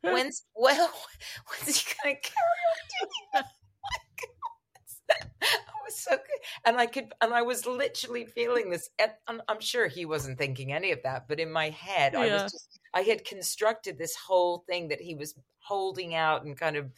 when's 0.03 0.45
well 0.55 0.93
when's 1.49 1.79
he 1.79 1.95
gonna 2.03 2.17
carry 2.17 2.63
on 2.71 2.89
doing 3.01 3.29
that? 3.35 3.47
My 3.83 3.99
goodness. 4.21 5.31
I 5.43 5.85
was 5.85 5.99
so 5.99 6.11
good. 6.13 6.41
And 6.65 6.77
I 6.77 6.87
could 6.87 7.13
and 7.21 7.35
I 7.35 7.43
was 7.43 7.67
literally 7.67 8.27
feeling 8.27 8.71
this 8.71 8.89
and 8.99 9.43
I'm, 9.49 9.61
sure 9.61 9.89
he 9.89 10.05
wasn't 10.05 10.39
thinking 10.39 10.73
any 10.73 10.93
of 10.93 11.03
that, 11.03 11.29
but 11.29 11.41
in 11.41 11.51
my 11.51 11.71
head 11.71 12.15
I 12.15 12.33
was 12.33 12.53
just 12.53 12.81
I 12.95 13.03
had 13.03 13.25
constructed 13.25 13.99
this 13.99 14.15
whole 14.17 14.65
thing 14.69 14.89
that 14.89 15.01
he 15.01 15.15
was 15.15 15.35
holding 15.59 16.15
out 16.15 16.45
and 16.45 16.57
kind 16.57 16.77
of 16.77 16.91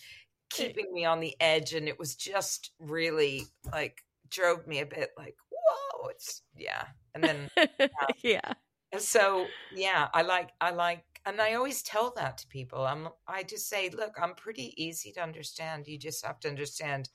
keeping 0.50 0.92
me 0.92 1.04
on 1.04 1.20
the 1.20 1.34
edge 1.40 1.74
and 1.74 1.88
it 1.88 1.98
was 1.98 2.14
just 2.14 2.70
really 2.78 3.44
like 3.72 4.03
drove 4.30 4.66
me 4.66 4.80
a 4.80 4.86
bit 4.86 5.10
like 5.16 5.36
whoa 5.50 6.08
it's 6.08 6.42
yeah 6.56 6.84
and 7.14 7.24
then 7.24 7.48
yeah. 8.22 8.52
so 8.98 9.46
yeah 9.74 10.08
i 10.14 10.22
like 10.22 10.50
i 10.60 10.70
like 10.70 11.04
and 11.26 11.40
i 11.40 11.54
always 11.54 11.82
tell 11.82 12.12
that 12.16 12.38
to 12.38 12.46
people 12.48 12.84
i'm 12.84 13.08
i 13.26 13.42
just 13.42 13.68
say 13.68 13.90
look 13.90 14.14
i'm 14.20 14.34
pretty 14.34 14.72
easy 14.82 15.12
to 15.12 15.20
understand 15.22 15.86
you 15.86 15.98
just 15.98 16.24
have 16.24 16.38
to 16.40 16.48
understand 16.48 17.08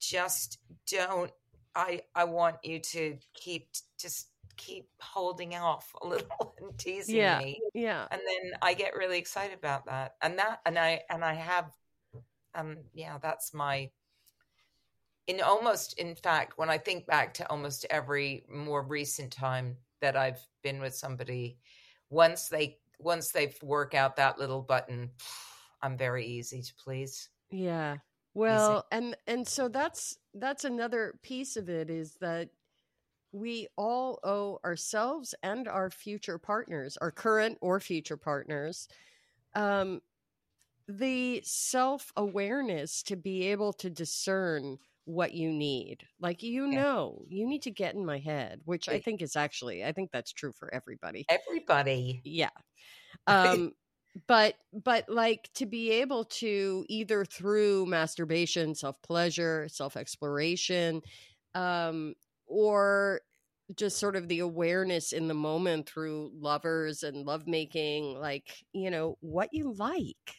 just 0.00 0.58
don't 0.90 1.30
i 1.74 2.00
i 2.14 2.24
want 2.24 2.56
you 2.64 2.78
to 2.78 3.16
keep 3.34 3.68
just 3.98 4.28
keep 4.56 4.88
holding 5.00 5.54
off 5.54 5.94
a 6.02 6.06
little 6.06 6.54
and 6.60 6.76
teasing 6.78 7.16
Yeah. 7.16 7.38
me 7.38 7.60
Yeah. 7.74 8.06
and 8.10 8.20
then 8.26 8.52
i 8.60 8.74
get 8.74 8.94
really 8.94 9.18
excited 9.18 9.56
about 9.56 9.86
that 9.86 10.16
and 10.22 10.38
that 10.38 10.60
and 10.66 10.78
i 10.78 11.00
and 11.08 11.24
i 11.24 11.34
have 11.34 11.70
um 12.54 12.78
yeah 12.92 13.18
that's 13.22 13.54
my 13.54 13.90
in 15.30 15.40
almost 15.40 15.98
in 15.98 16.14
fact 16.14 16.58
when 16.58 16.70
i 16.70 16.76
think 16.76 17.06
back 17.06 17.32
to 17.34 17.48
almost 17.50 17.86
every 17.90 18.44
more 18.48 18.82
recent 18.82 19.30
time 19.32 19.76
that 20.00 20.16
i've 20.16 20.40
been 20.62 20.80
with 20.80 20.94
somebody 20.94 21.56
once 22.10 22.48
they 22.48 22.78
once 22.98 23.30
they 23.30 23.54
work 23.62 23.94
out 23.94 24.16
that 24.16 24.38
little 24.38 24.62
button 24.62 25.10
i'm 25.82 25.96
very 25.96 26.26
easy 26.26 26.60
to 26.62 26.74
please 26.74 27.30
Yeah. 27.50 27.98
Well, 28.32 28.86
and 28.92 29.16
and 29.26 29.46
so 29.46 29.68
that's 29.68 30.16
that's 30.34 30.64
another 30.64 31.18
piece 31.22 31.56
of 31.56 31.68
it 31.68 31.90
is 31.90 32.16
that 32.20 32.50
we 33.32 33.66
all 33.76 34.20
owe 34.22 34.60
ourselves 34.64 35.34
and 35.42 35.66
our 35.68 35.90
future 35.90 36.38
partners, 36.38 36.96
our 37.00 37.10
current 37.10 37.58
or 37.60 37.80
future 37.80 38.16
partners, 38.16 38.88
um, 39.54 40.00
the 40.86 41.40
self 41.44 42.12
awareness 42.16 43.02
to 43.04 43.16
be 43.16 43.48
able 43.48 43.72
to 43.74 43.90
discern 43.90 44.78
what 45.04 45.34
you 45.34 45.52
need. 45.52 46.06
Like 46.20 46.42
you 46.42 46.66
Yeah. 46.70 46.82
know, 46.82 47.24
you 47.28 47.46
need 47.46 47.62
to 47.62 47.70
get 47.70 47.94
in 47.94 48.06
my 48.06 48.18
head, 48.18 48.62
which 48.64 48.88
I 48.88 48.98
think 48.98 49.22
is 49.22 49.36
actually 49.36 49.84
I 49.84 49.92
think 49.92 50.10
that's 50.12 50.32
true 50.32 50.52
for 50.52 50.72
everybody. 50.74 51.28
Everybody. 51.28 52.20
Yeah. 52.24 52.50
Um 53.26 53.72
but 54.28 54.56
but 54.72 55.08
like 55.08 55.50
to 55.54 55.66
be 55.66 55.90
able 55.92 56.24
to 56.24 56.84
either 56.88 57.24
through 57.24 57.86
masturbation 57.86 58.74
self 58.74 59.00
pleasure 59.02 59.68
self 59.68 59.96
exploration 59.96 61.02
um 61.54 62.14
or 62.46 63.22
just 63.76 63.98
sort 63.98 64.16
of 64.16 64.28
the 64.28 64.40
awareness 64.40 65.12
in 65.12 65.28
the 65.28 65.34
moment 65.34 65.88
through 65.88 66.32
lovers 66.34 67.02
and 67.04 67.26
lovemaking 67.26 68.14
like 68.18 68.64
you 68.72 68.90
know 68.90 69.16
what 69.20 69.50
you 69.52 69.72
like 69.74 70.36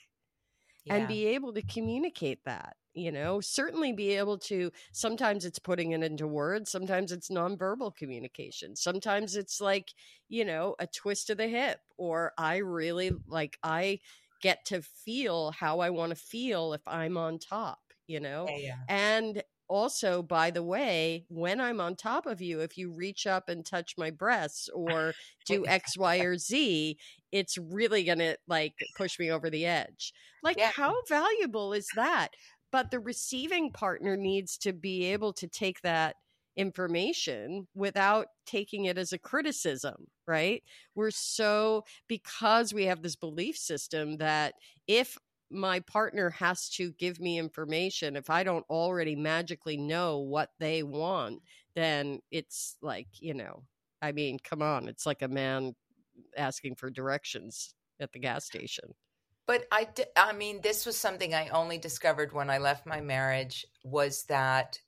and 0.89 1.07
be 1.07 1.25
able 1.27 1.53
to 1.53 1.61
communicate 1.63 2.43
that 2.45 2.75
you 2.93 3.11
know 3.11 3.39
certainly 3.39 3.93
be 3.93 4.11
able 4.11 4.37
to 4.37 4.71
sometimes 4.91 5.45
it's 5.45 5.59
putting 5.59 5.91
it 5.91 6.03
into 6.03 6.27
words 6.27 6.69
sometimes 6.69 7.11
it's 7.11 7.29
nonverbal 7.29 7.95
communication 7.95 8.75
sometimes 8.75 9.35
it's 9.35 9.61
like 9.61 9.93
you 10.27 10.43
know 10.43 10.75
a 10.79 10.87
twist 10.87 11.29
of 11.29 11.37
the 11.37 11.47
hip 11.47 11.79
or 11.97 12.33
i 12.37 12.57
really 12.57 13.11
like 13.27 13.57
i 13.63 13.99
get 14.41 14.65
to 14.65 14.81
feel 14.81 15.51
how 15.51 15.79
I 15.79 15.89
want 15.91 16.09
to 16.09 16.15
feel 16.15 16.73
if 16.73 16.81
I'm 16.87 17.17
on 17.17 17.37
top, 17.37 17.79
you 18.07 18.19
know? 18.19 18.53
Yeah, 18.55 18.57
yeah. 18.57 18.77
And 18.87 19.43
also, 19.67 20.21
by 20.21 20.51
the 20.51 20.63
way, 20.63 21.25
when 21.29 21.61
I'm 21.61 21.79
on 21.79 21.95
top 21.95 22.25
of 22.25 22.41
you, 22.41 22.59
if 22.59 22.77
you 22.77 22.91
reach 22.91 23.25
up 23.27 23.47
and 23.47 23.65
touch 23.65 23.95
my 23.97 24.09
breasts 24.09 24.67
or 24.69 25.15
do 25.45 25.65
X, 25.67 25.95
Y, 25.97 26.17
or 26.19 26.37
Z, 26.37 26.97
it's 27.31 27.57
really 27.57 28.03
to 28.03 28.37
like 28.47 28.87
push 28.95 29.17
me 29.19 29.31
over 29.31 29.49
the 29.49 29.65
edge. 29.65 30.13
Like, 30.43 30.57
Yeah. 30.57 30.71
how 30.75 30.93
valuable 31.07 31.71
is 31.71 31.91
that? 31.95 32.29
But 32.71 32.91
the 32.91 32.99
receiving 32.99 33.71
partner 33.71 34.15
needs 34.15 34.57
to 34.59 34.73
be 34.73 35.05
able 35.05 35.33
to 35.33 35.47
take 35.47 35.81
that 35.81 36.15
information 36.55 37.67
without 37.75 38.27
taking 38.45 38.85
it 38.85 38.97
as 38.97 39.13
a 39.13 39.17
criticism, 39.17 40.07
right? 40.27 40.63
We're 40.95 41.11
so, 41.11 41.85
because 42.07 42.73
we 42.73 42.85
have 42.85 43.01
this 43.01 43.15
belief 43.15 43.57
system 43.57 44.17
that 44.17 44.55
if 44.87 45.17
my 45.49 45.81
partner 45.81 46.29
has 46.29 46.69
to 46.69 46.91
give 46.93 47.19
me 47.19 47.37
information, 47.37 48.15
if 48.15 48.29
I 48.29 48.43
don't 48.43 48.65
already 48.69 49.15
magically 49.15 49.77
know 49.77 50.19
what 50.19 50.49
they 50.59 50.83
want, 50.83 51.41
then 51.75 52.19
it's 52.31 52.77
like, 52.81 53.07
you 53.19 53.33
know, 53.33 53.63
I 54.01 54.11
mean, 54.11 54.39
come 54.43 54.61
on, 54.61 54.87
it's 54.87 55.05
like 55.05 55.21
a 55.21 55.27
man 55.27 55.75
asking 56.37 56.75
for 56.75 56.89
directions 56.89 57.75
at 57.99 58.11
the 58.13 58.19
gas 58.19 58.45
station. 58.45 58.93
But 59.47 59.65
I, 59.71 59.87
I 60.15 60.33
mean, 60.33 60.61
this 60.61 60.85
was 60.85 60.97
something 60.97 61.33
I 61.33 61.49
only 61.49 61.77
discovered 61.77 62.31
when 62.31 62.49
I 62.49 62.59
left 62.59 62.85
my 62.85 63.01
marriage 63.01 63.65
was 63.83 64.23
that 64.23 64.79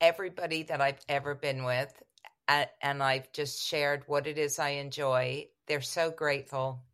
everybody 0.00 0.62
that 0.64 0.80
I've 0.80 1.00
ever 1.08 1.34
been 1.34 1.64
with, 1.64 2.02
and 2.48 3.02
I've 3.02 3.32
just 3.32 3.62
shared 3.62 4.04
what 4.06 4.26
it 4.26 4.38
is 4.38 4.58
I 4.58 4.70
enjoy, 4.70 5.48
they're 5.66 5.80
so 5.80 6.10
grateful. 6.10 6.85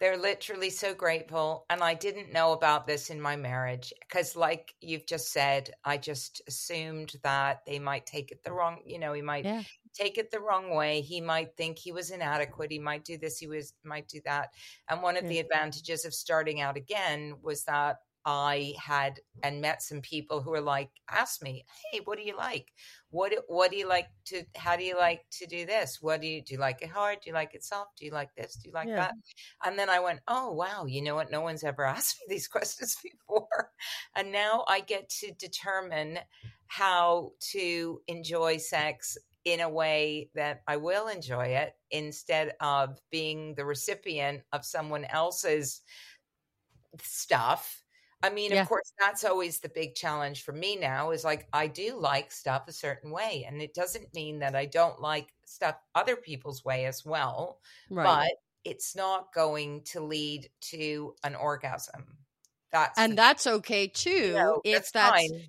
They're 0.00 0.16
literally 0.16 0.70
so 0.70 0.94
grateful. 0.94 1.66
And 1.68 1.82
I 1.82 1.94
didn't 1.94 2.32
know 2.32 2.52
about 2.52 2.86
this 2.86 3.10
in 3.10 3.20
my 3.20 3.36
marriage 3.36 3.92
because, 4.00 4.34
like 4.34 4.74
you've 4.80 5.06
just 5.06 5.30
said, 5.30 5.70
I 5.84 5.98
just 5.98 6.40
assumed 6.48 7.16
that 7.22 7.64
they 7.66 7.78
might 7.78 8.06
take 8.06 8.32
it 8.32 8.42
the 8.42 8.52
wrong, 8.52 8.82
you 8.86 8.98
know, 8.98 9.12
he 9.12 9.20
might 9.22 9.50
Yeah. 9.50 9.64
take 9.92 10.16
it 10.16 10.30
the 10.30 10.40
wrong 10.40 10.70
way. 10.74 11.02
He 11.02 11.20
might 11.20 11.56
think 11.56 11.78
he 11.78 11.92
was 11.92 12.10
inadequate. 12.10 12.70
He 12.70 12.78
might 12.78 13.04
do 13.04 13.18
this. 13.18 13.38
He 13.38 13.46
was 13.46 13.74
might 13.84 14.08
do 14.08 14.20
that. 14.24 14.54
And 14.88 15.02
one 15.02 15.18
of 15.18 15.26
the 15.26 15.38
advantages 15.38 16.04
of 16.06 16.14
starting 16.14 16.60
out 16.62 16.76
again 16.78 17.42
was 17.42 17.64
that 17.64 17.98
I 18.24 18.74
had 18.78 19.20
and 19.42 19.60
met 19.60 19.82
some 19.82 20.02
people 20.02 20.42
who 20.42 20.50
were 20.50 20.60
like, 20.60 20.90
ask 21.08 21.42
me, 21.42 21.64
"Hey, 21.90 22.00
what 22.04 22.18
do 22.18 22.24
you 22.24 22.36
like? 22.36 22.72
What 23.10 23.32
do- 23.32 23.42
what 23.48 23.70
do 23.70 23.76
you 23.78 23.86
like 23.88 24.08
to? 24.26 24.44
How 24.56 24.76
do 24.76 24.84
you 24.84 24.96
like 24.96 25.24
to 25.32 25.46
do 25.46 25.64
this? 25.66 26.00
What 26.02 26.20
do 26.20 26.26
you 26.28 26.42
do? 26.42 26.54
You 26.54 26.60
like 26.60 26.82
it 26.82 26.90
hard? 26.90 27.20
Do 27.22 27.30
you 27.30 27.34
like 27.34 27.54
it 27.54 27.64
soft? 27.64 27.96
Do 27.98 28.04
you 28.04 28.10
like 28.12 28.34
this? 28.34 28.56
Do 28.56 28.68
you 28.68 28.74
like 28.74 28.88
Yeah. 28.88 28.96
that?" 28.96 29.14
And 29.64 29.78
then 29.78 29.88
I 29.90 30.00
went, 30.00 30.20
"Oh 30.28 30.52
wow, 30.52 30.84
you 30.86 31.02
know 31.02 31.14
what? 31.14 31.30
No 31.30 31.40
one's 31.40 31.64
ever 31.64 31.84
asked 31.86 32.18
me 32.20 32.26
these 32.34 32.48
questions 32.48 32.96
before, 33.02 33.72
and 34.14 34.32
now 34.32 34.64
I 34.68 34.80
get 34.80 35.08
to 35.20 35.32
determine 35.32 36.20
how 36.66 37.32
to 37.52 38.02
enjoy 38.06 38.58
sex 38.58 39.16
in 39.44 39.60
a 39.60 39.68
way 39.68 40.30
that 40.34 40.62
I 40.66 40.76
will 40.76 41.08
enjoy 41.08 41.46
it 41.46 41.74
instead 41.90 42.54
of 42.60 43.00
being 43.10 43.54
the 43.54 43.64
recipient 43.64 44.42
of 44.52 44.64
someone 44.66 45.04
else's 45.06 45.80
stuff. 47.00 47.79
I 48.22 48.30
mean, 48.30 48.52
Yeah. 48.52 48.62
of 48.62 48.68
course, 48.68 48.92
that's 48.98 49.24
always 49.24 49.60
the 49.60 49.68
big 49.70 49.94
challenge 49.94 50.42
for 50.44 50.52
me 50.52 50.76
now 50.76 51.10
is 51.12 51.24
like, 51.24 51.48
I 51.52 51.66
do 51.68 51.96
like 51.98 52.30
stuff 52.32 52.68
a 52.68 52.72
certain 52.72 53.10
way. 53.10 53.44
And 53.46 53.62
it 53.62 53.72
doesn't 53.74 54.12
mean 54.14 54.40
that 54.40 54.54
I 54.54 54.66
don't 54.66 55.00
like 55.00 55.32
stuff 55.46 55.76
other 55.94 56.16
people's 56.16 56.64
way 56.64 56.84
as 56.84 57.04
well, 57.04 57.60
Right. 57.88 58.04
but 58.04 58.32
it's 58.64 58.94
not 58.94 59.32
going 59.32 59.84
to 59.84 60.00
lead 60.00 60.50
to 60.72 61.14
an 61.24 61.34
orgasm. 61.34 62.18
That's 62.70 62.98
and 62.98 63.12
the- 63.12 63.16
that's 63.16 63.46
okay 63.46 63.88
too 63.88 64.10
you 64.10 64.32
know, 64.34 64.60
if 64.64 64.92
that's 64.92 65.10
fine. 65.10 65.34
you 65.34 65.42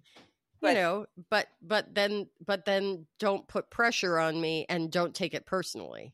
but- 0.62 0.74
know 0.74 1.06
but 1.30 1.48
but 1.62 1.94
then 1.94 2.30
but 2.46 2.66
then 2.66 3.06
don't 3.20 3.48
put 3.48 3.70
pressure 3.70 4.18
on 4.18 4.40
me 4.42 4.66
and 4.70 4.92
don't 4.92 5.14
take 5.14 5.34
it 5.36 5.46
personally 5.46 6.14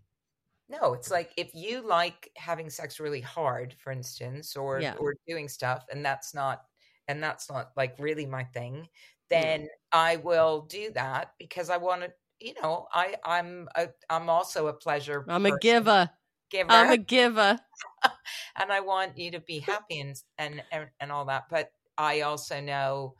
No, 0.70 0.94
it's 0.94 1.10
like 1.12 1.32
if 1.38 1.54
you 1.56 1.82
like 1.82 2.30
having 2.36 2.70
sex 2.70 3.00
really 3.00 3.22
hard, 3.22 3.74
for 3.80 3.92
instance, 3.92 4.56
or 4.56 4.80
Yeah. 4.82 4.96
or 5.00 5.16
doing 5.28 5.48
stuff, 5.48 5.86
and 5.92 6.06
that's 6.06 6.34
not 6.34 6.66
and 7.08 7.24
that's 7.24 7.50
not 7.50 7.72
like 7.78 7.96
really 8.00 8.26
my 8.26 8.44
thing, 8.44 8.76
Mm. 8.84 8.88
then 9.30 9.68
I 9.92 10.18
will 10.18 10.62
do 10.64 10.92
that 10.92 11.34
because 11.40 11.70
I 11.70 11.78
want 11.78 12.02
to. 12.04 12.14
You 12.40 12.54
know, 12.62 12.88
I 12.94 13.16
I'm 13.26 13.68
a, 13.76 13.90
I'm 14.10 14.30
also 14.30 14.68
a 14.68 14.74
pleasure. 14.74 15.26
i'm 15.28 15.46
a 15.46 15.52
giver 15.52 16.10
giver, 16.52 16.72
i'm 16.72 16.92
a 16.92 16.98
giver 16.98 17.60
and 18.56 18.72
I 18.72 18.80
want 18.82 19.18
you 19.18 19.32
to 19.32 19.40
be 19.40 19.60
happy 19.60 20.00
and 20.00 20.16
and 20.38 20.64
and, 20.72 20.90
and 21.00 21.12
all 21.12 21.26
that. 21.26 21.46
But 21.50 21.72
I 21.98 22.22
also 22.22 22.62
know, 22.62 23.16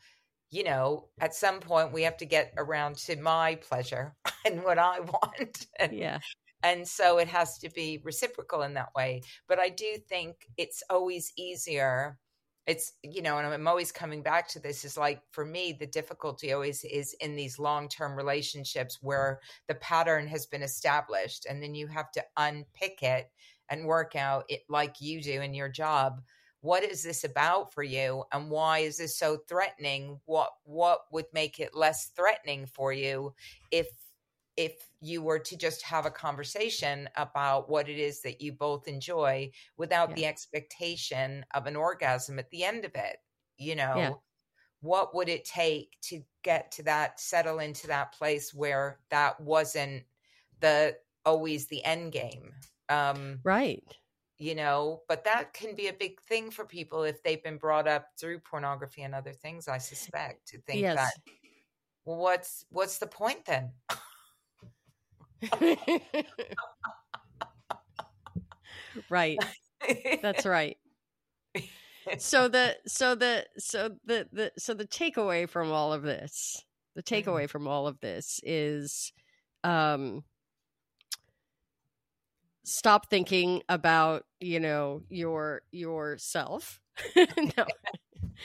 you 0.52 0.64
know, 0.64 1.10
at 1.20 1.36
some 1.36 1.60
point 1.60 1.94
we 1.94 2.04
have 2.04 2.18
to 2.18 2.26
get 2.26 2.54
around 2.58 2.98
to 3.00 3.16
my 3.18 3.56
pleasure 3.56 4.16
and 4.46 4.64
what 4.64 4.78
I 4.80 5.00
want. 5.02 5.68
And, 5.80 5.94
yeah 5.98 6.20
and 6.64 6.88
so 6.88 7.18
it 7.18 7.28
has 7.28 7.58
to 7.60 7.70
be 7.70 8.02
reciprocal 8.04 8.62
in 8.64 8.74
that 8.74 8.90
way 8.96 9.22
but 9.48 9.60
i 9.60 9.70
do 9.70 9.98
think 10.10 10.48
it's 10.58 10.84
always 10.90 11.32
easier 11.38 12.18
it's 12.66 12.94
you 13.04 13.22
know 13.22 13.38
and 13.38 13.48
i'm 13.48 13.68
always 13.68 13.92
coming 13.92 14.22
back 14.22 14.48
to 14.48 14.60
this 14.60 14.84
is 14.84 14.98
like 14.98 15.22
for 15.32 15.46
me 15.46 15.76
the 15.80 15.88
difficulty 15.88 16.52
always 16.54 16.84
is 16.84 17.16
in 17.22 17.36
these 17.36 17.60
long-term 17.60 18.16
relationships 18.16 19.00
where 19.02 19.40
the 19.68 19.76
pattern 19.76 20.28
has 20.28 20.46
been 20.46 20.64
established 20.64 21.46
and 21.50 21.62
then 21.62 21.74
you 21.74 21.88
have 21.88 22.12
to 22.12 22.24
unpick 22.38 23.02
it 23.02 23.32
and 23.70 23.86
work 23.86 24.16
out 24.16 24.46
it 24.50 24.62
like 24.70 24.96
you 25.00 25.22
do 25.22 25.42
in 25.42 25.54
your 25.54 25.70
job 25.70 26.22
what 26.62 26.84
is 26.84 27.04
this 27.04 27.24
about 27.24 27.74
for 27.74 27.84
you 27.84 28.24
and 28.34 28.50
why 28.50 28.80
is 28.80 28.98
this 28.98 29.18
so 29.18 29.38
threatening? 29.48 30.20
What 30.26 30.50
what 30.64 31.02
would 31.12 31.28
make 31.34 31.60
it 31.60 31.76
less 31.76 32.12
threatening 32.16 32.66
for 32.66 32.92
you 32.92 33.34
if 33.72 33.88
if 34.58 34.90
you 35.02 35.22
were 35.22 35.40
to 35.40 35.56
just 35.56 35.82
have 35.84 36.06
a 36.06 36.12
conversation 36.12 37.08
about 37.16 37.70
what 37.70 37.88
it 37.88 37.98
is 38.00 38.22
that 38.24 38.42
you 38.42 38.52
both 38.52 38.88
enjoy 38.88 39.50
without 39.78 40.10
Yeah. 40.10 40.16
the 40.16 40.26
expectation 40.26 41.46
of 41.54 41.68
an 41.68 41.76
orgasm 41.76 42.40
at 42.40 42.50
the 42.50 42.64
end 42.64 42.84
of 42.86 42.96
it 42.96 43.18
you 43.58 43.76
know? 43.76 43.96
Yeah. 43.98 44.12
what 44.82 45.16
would 45.16 45.30
it 45.30 45.46
take 45.46 45.98
to 46.04 46.22
get 46.44 46.72
to 46.74 46.84
that 46.84 47.20
settle 47.20 47.60
into 47.60 47.88
that 47.88 48.12
place 48.14 48.54
where 48.54 49.00
that 49.10 49.40
wasn't 49.40 50.04
the 50.60 50.98
always 51.26 51.68
the 51.68 51.84
end 51.84 52.12
game 52.12 52.54
um 52.90 53.40
right. 53.44 53.84
you 54.38 54.54
know? 54.56 55.02
But 55.08 55.24
that 55.26 55.54
can 55.54 55.76
be 55.76 55.88
a 55.88 55.94
big 55.94 56.22
thing 56.22 56.52
for 56.52 56.64
people 56.66 57.04
if 57.04 57.24
they've 57.24 57.44
been 57.44 57.58
brought 57.58 57.88
up 57.88 58.10
through 58.20 58.40
pornography 58.40 59.02
and 59.04 59.16
other 59.16 59.34
things 59.34 59.68
i 59.68 59.78
suspect 59.80 60.48
to 60.50 60.60
think 60.62 60.82
yes. 60.82 60.96
That 60.96 61.14
well 62.06 62.18
what's 62.18 62.66
what's 62.70 63.00
the 63.00 63.08
point 63.08 63.46
then 63.46 63.72
right. 69.10 69.44
That's 70.22 70.46
right. 70.46 70.78
So 72.18 72.48
the 72.48 72.78
so 72.88 73.16
the 73.16 73.46
so 73.58 73.90
the 74.06 74.28
the 74.32 74.52
so 74.58 74.74
the 74.74 74.86
takeaway 74.88 75.48
from 75.50 75.72
all 75.72 75.94
of 75.94 76.04
this 76.04 76.64
the 76.96 77.04
takeaway 77.04 77.50
from 77.50 77.68
all 77.68 77.88
of 77.88 78.00
this 78.00 78.40
is 78.44 79.12
um 79.64 80.24
stop 82.64 83.10
thinking 83.10 83.62
about 83.70 84.24
you 84.40 84.60
know 84.60 85.02
your 85.10 85.62
yourself. 85.72 86.80
No. 87.58 87.66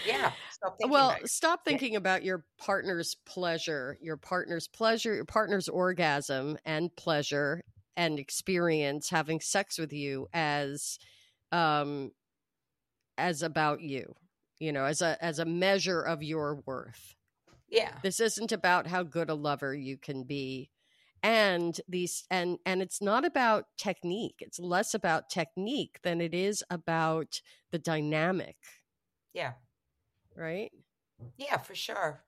Yeah 0.07 0.33
stop 0.51 0.77
thinking 0.79 0.91
well 0.93 1.17
stop 1.25 1.61
Yeah. 1.67 1.73
thinking 1.73 1.97
about 1.97 2.25
your 2.25 2.45
partner's 2.59 3.17
pleasure 3.27 3.99
your 4.01 4.17
partner's 4.17 4.69
pleasure 4.69 5.15
your 5.15 5.25
partner's 5.25 5.69
orgasm 5.69 6.59
and 6.65 6.95
pleasure 6.97 7.63
and 7.97 8.19
experience 8.19 9.11
having 9.11 9.41
sex 9.41 9.79
with 9.79 9.93
you 9.93 10.27
as 10.33 10.99
um 11.53 12.11
as 13.19 13.43
about 13.43 13.81
you 13.81 14.15
you 14.59 14.73
know 14.73 14.85
as 14.85 15.03
a 15.03 15.23
as 15.23 15.39
a 15.39 15.45
measure 15.45 16.01
of 16.01 16.23
your 16.23 16.57
worth. 16.67 17.15
Yeah. 17.69 17.95
This 18.03 18.21
isn't 18.21 18.53
about 18.53 18.87
how 18.87 19.03
good 19.03 19.31
a 19.31 19.35
lover 19.35 19.75
you 19.75 19.97
can 19.97 20.25
be 20.25 20.71
and 21.23 21.81
these 21.89 22.25
and 22.31 22.59
and 22.67 22.83
it's 22.83 23.01
not 23.01 23.25
about 23.25 23.67
technique 23.79 24.37
it's 24.41 24.59
less 24.59 24.95
about 24.95 25.31
technique 25.31 26.01
than 26.03 26.21
it 26.21 26.35
is 26.35 26.63
about 26.71 27.41
the 27.71 27.79
dynamic. 27.79 28.57
Yeah 29.35 29.53
right 30.37 30.73
Yeah, 31.39 31.59
for 31.59 31.75
sure. 31.75 32.25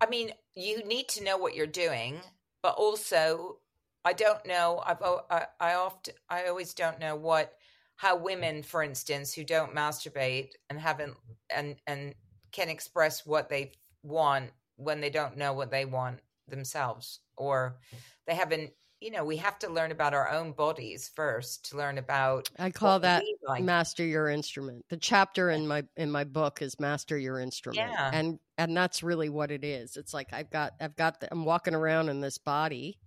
I 0.00 0.06
mean, 0.08 0.32
you 0.54 0.84
need 0.84 1.08
to 1.10 1.24
know 1.24 1.38
what 1.38 1.54
you're 1.54 1.66
doing, 1.66 2.20
but 2.62 2.74
also, 2.76 3.58
I 4.04 4.12
don't 4.12 4.44
know. 4.46 4.82
I've 4.86 5.02
I, 5.02 5.46
I 5.60 5.74
often 5.74 6.14
I 6.30 6.46
always 6.46 6.74
don't 6.74 7.00
know 7.00 7.16
what 7.16 7.54
how 7.96 8.16
women, 8.16 8.62
for 8.62 8.82
instance, 8.82 9.34
who 9.34 9.44
don't 9.44 9.74
masturbate 9.74 10.50
and 10.70 10.80
haven't 10.80 11.16
and 11.50 11.76
and 11.86 12.14
can 12.52 12.68
express 12.68 13.26
what 13.26 13.48
they 13.48 13.72
want 14.02 14.50
when 14.76 15.00
they 15.00 15.10
don't 15.10 15.36
know 15.36 15.52
what 15.52 15.70
they 15.70 15.84
want 15.84 16.20
themselves, 16.48 17.20
or 17.36 17.78
they 18.26 18.34
haven't 18.34 18.72
you 19.00 19.10
know, 19.10 19.24
we 19.24 19.36
have 19.36 19.58
to 19.60 19.70
learn 19.70 19.92
about 19.92 20.14
our 20.14 20.30
own 20.30 20.52
bodies 20.52 21.10
first 21.14 21.70
to 21.70 21.76
learn 21.76 21.98
about. 21.98 22.48
I 22.58 22.70
call 22.70 23.00
that 23.00 23.22
like. 23.46 23.62
master 23.62 24.04
your 24.04 24.28
instrument. 24.28 24.84
The 24.88 24.96
chapter 24.96 25.50
in 25.50 25.66
my 25.68 25.84
in 25.96 26.10
my 26.10 26.24
book 26.24 26.62
is 26.62 26.80
master 26.80 27.16
your 27.16 27.38
instrument, 27.38 27.90
yeah. 27.90 28.10
and 28.12 28.38
and 28.56 28.76
that's 28.76 29.02
really 29.02 29.28
what 29.28 29.50
it 29.50 29.64
is. 29.64 29.96
It's 29.96 30.12
like 30.12 30.32
I've 30.32 30.50
got 30.50 30.72
I've 30.80 30.96
got 30.96 31.20
the, 31.20 31.28
I'm 31.30 31.44
walking 31.44 31.74
around 31.74 32.08
in 32.08 32.20
this 32.20 32.38
body, 32.38 32.98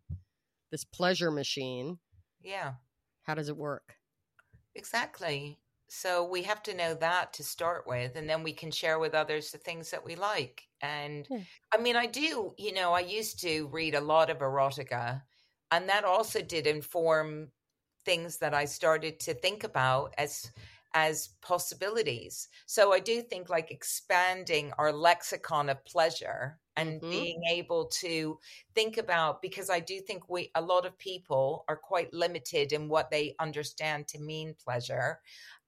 this 0.72 0.86
pleasure 0.86 1.32
machine. 1.32 2.00
Yeah. 2.42 2.74
How 3.24 3.36
does 3.36 3.50
it 3.50 3.58
work? 3.58 3.96
Exactly. 4.76 5.60
So 5.90 6.24
we 6.26 6.44
have 6.44 6.64
to 6.64 6.74
know 6.74 6.94
that 6.94 7.34
to 7.34 7.44
start 7.44 7.86
with, 7.86 8.16
and 8.16 8.30
then 8.30 8.44
we 8.44 8.54
can 8.54 8.72
share 8.72 8.98
with 8.98 9.14
others 9.14 9.52
the 9.52 9.58
things 9.58 9.92
that 9.92 10.06
we 10.06 10.16
like. 10.16 10.64
And 10.82 11.28
yeah. 11.30 11.40
I 11.74 11.80
mean, 11.80 11.98
I 11.98 12.06
do, 12.06 12.54
you 12.58 12.74
know, 12.74 12.94
I 12.94 13.02
used 13.02 13.42
to 13.42 13.68
read 13.74 13.94
a 13.94 14.00
lot 14.00 14.30
of 14.30 14.38
erotica, 14.40 15.22
and 15.72 15.88
that 15.90 16.04
also 16.04 16.42
did 16.42 16.68
inform 16.68 17.48
things 18.06 18.38
that 18.38 18.54
I 18.54 18.66
started 18.66 19.20
to 19.22 19.34
think 19.34 19.64
about 19.64 20.14
as 20.18 20.52
as 20.94 21.30
possibilities. 21.42 22.50
So 22.66 22.92
I 22.92 23.00
do 23.00 23.22
think 23.22 23.50
like 23.50 23.72
expanding 23.72 24.74
our 24.78 24.92
lexicon 24.92 25.70
of 25.70 25.84
pleasure 25.86 26.60
and 26.76 27.00
mm-hmm. 27.00 27.10
being 27.10 27.42
able 27.50 27.86
to 27.86 28.38
think 28.76 28.98
about 28.98 29.42
because 29.42 29.70
I 29.70 29.80
do 29.80 30.00
think 30.02 30.30
we 30.30 30.52
a 30.56 30.62
lot 30.62 30.86
of 30.86 30.98
people 30.98 31.64
are 31.68 31.78
quite 31.78 32.14
limited 32.14 32.74
in 32.74 32.90
what 32.90 33.10
they 33.10 33.36
understand 33.40 34.08
to 34.10 34.20
mean 34.20 34.54
pleasure 34.62 35.20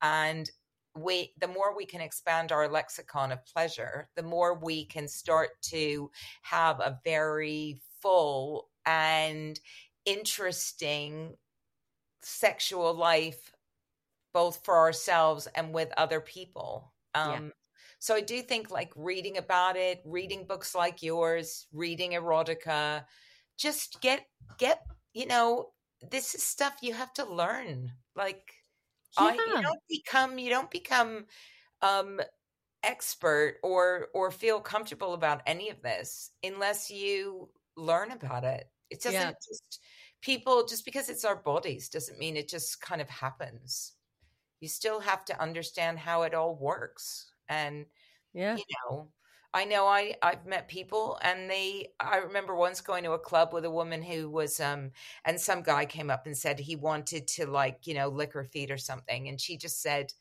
and 0.01 0.49
we 0.95 1.33
the 1.39 1.47
more 1.47 1.75
we 1.75 1.85
can 1.85 2.01
expand 2.01 2.51
our 2.51 2.69
lexicon 2.69 3.31
of 3.31 3.45
pleasure 3.45 4.09
the 4.15 4.23
more 4.23 4.53
we 4.53 4.85
can 4.85 5.07
start 5.07 5.49
to 5.63 6.09
have 6.43 6.79
a 6.79 6.99
very 7.03 7.81
full 8.01 8.69
and 8.85 9.59
interesting 10.05 11.35
sexual 12.21 12.93
life 12.93 13.51
both 14.33 14.63
for 14.63 14.77
ourselves 14.77 15.47
and 15.55 15.73
with 15.73 15.91
other 15.97 16.19
people 16.19 16.93
um 17.15 17.45
yeah. 17.45 17.49
so 17.99 18.15
i 18.15 18.21
do 18.21 18.41
think 18.41 18.71
like 18.71 18.91
reading 18.95 19.37
about 19.37 19.75
it 19.75 20.01
reading 20.05 20.45
books 20.47 20.73
like 20.73 21.03
yours 21.03 21.67
reading 21.73 22.11
erotica 22.11 23.03
just 23.57 24.01
get 24.01 24.25
get 24.57 24.81
you 25.13 25.25
know 25.25 25.69
this 26.11 26.33
is 26.35 26.43
stuff 26.43 26.73
you 26.81 26.93
have 26.93 27.13
to 27.13 27.25
learn 27.25 27.91
like 28.15 28.53
yeah. 29.19 29.27
I, 29.27 29.33
you 29.33 29.61
don't 29.61 29.79
become 29.89 30.39
you 30.39 30.49
don't 30.49 30.71
become 30.71 31.25
um 31.81 32.19
expert 32.83 33.57
or 33.63 34.07
or 34.13 34.31
feel 34.31 34.59
comfortable 34.59 35.13
about 35.13 35.41
any 35.45 35.69
of 35.69 35.81
this 35.81 36.31
unless 36.43 36.91
you 36.91 37.49
learn 37.77 38.11
about 38.11 38.43
it 38.43 38.67
it 38.89 39.01
doesn't 39.01 39.19
yeah. 39.19 39.31
just 39.31 39.79
people 40.21 40.65
just 40.65 40.85
because 40.85 41.09
it's 41.09 41.25
our 41.25 41.35
bodies 41.35 41.89
doesn't 41.89 42.19
mean 42.19 42.37
it 42.37 42.47
just 42.47 42.81
kind 42.81 43.01
of 43.01 43.09
happens 43.09 43.93
you 44.59 44.67
still 44.67 44.99
have 44.99 45.25
to 45.25 45.41
understand 45.41 45.99
how 45.99 46.23
it 46.23 46.33
all 46.33 46.55
works 46.55 47.31
and 47.49 47.85
yeah 48.33 48.55
you 48.55 48.63
know 48.89 49.09
I 49.53 49.65
know 49.65 49.85
I 49.85 50.15
I've 50.23 50.45
met 50.47 50.67
people 50.67 51.19
and 51.21 51.49
they 51.49 51.89
I 51.99 52.17
remember 52.17 52.55
once 52.55 52.81
going 52.81 53.03
to 53.03 53.11
a 53.11 53.19
club 53.19 53.53
with 53.53 53.65
a 53.65 53.71
woman 53.71 54.01
who 54.01 54.29
was 54.29 54.59
um 54.59 54.91
and 55.25 55.39
some 55.39 55.61
guy 55.61 55.85
came 55.85 56.09
up 56.09 56.25
and 56.25 56.35
said 56.35 56.59
he 56.59 56.75
wanted 56.75 57.27
to 57.29 57.45
like, 57.45 57.85
you 57.85 57.93
know, 57.93 58.07
lick 58.07 58.33
her 58.33 58.45
feet 58.45 58.71
or 58.71 58.77
something 58.77 59.29
and 59.29 59.39
she 59.39 59.57
just 59.57 59.81
said, 59.81 60.11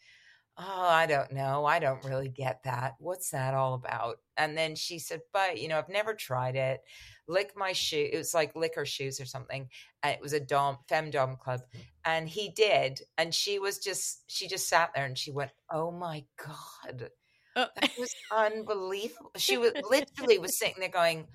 "Oh, 0.59 0.87
I 0.89 1.07
don't 1.07 1.33
know. 1.33 1.65
I 1.65 1.79
don't 1.79 2.05
really 2.05 2.29
get 2.29 2.63
that. 2.65 2.95
What's 2.99 3.31
that 3.31 3.55
all 3.55 3.75
about?" 3.75 4.19
And 4.37 4.57
then 4.57 4.75
she 4.75 4.99
said, 4.99 5.21
"But, 5.33 5.61
you 5.61 5.69
know, 5.69 5.79
I've 5.79 5.89
never 5.89 6.15
tried 6.15 6.57
it. 6.57 6.81
Lick 7.29 7.53
my 7.57 7.73
shoe. 7.73 8.09
It 8.13 8.17
was 8.17 8.35
like 8.35 8.55
lick 8.57 8.75
her 8.77 8.87
shoes 8.87 9.21
or 9.21 9.25
something. 9.27 9.69
And 10.03 10.15
it 10.15 10.21
was 10.21 10.33
a 10.33 10.41
dom 10.41 10.79
femdom 10.91 11.39
club 11.39 11.61
mm-hmm. 11.61 11.81
and 12.05 12.29
he 12.29 12.51
did 12.51 13.01
and 13.17 13.33
she 13.35 13.59
was 13.59 13.79
just 13.79 14.25
she 14.27 14.49
just 14.49 14.69
sat 14.69 14.91
there 14.95 15.07
and 15.07 15.17
she 15.19 15.31
went, 15.31 15.53
"Oh 15.71 15.91
my 15.91 16.25
god." 16.37 17.11
Oh. 17.57 17.67
That 17.81 17.91
was 17.99 18.15
unbelievable. 18.33 19.33
She 19.37 19.59
was 19.59 19.73
literally 19.91 20.39
was 20.39 20.59
sitting 20.59 20.81
there 20.81 20.89
going, 20.89 21.27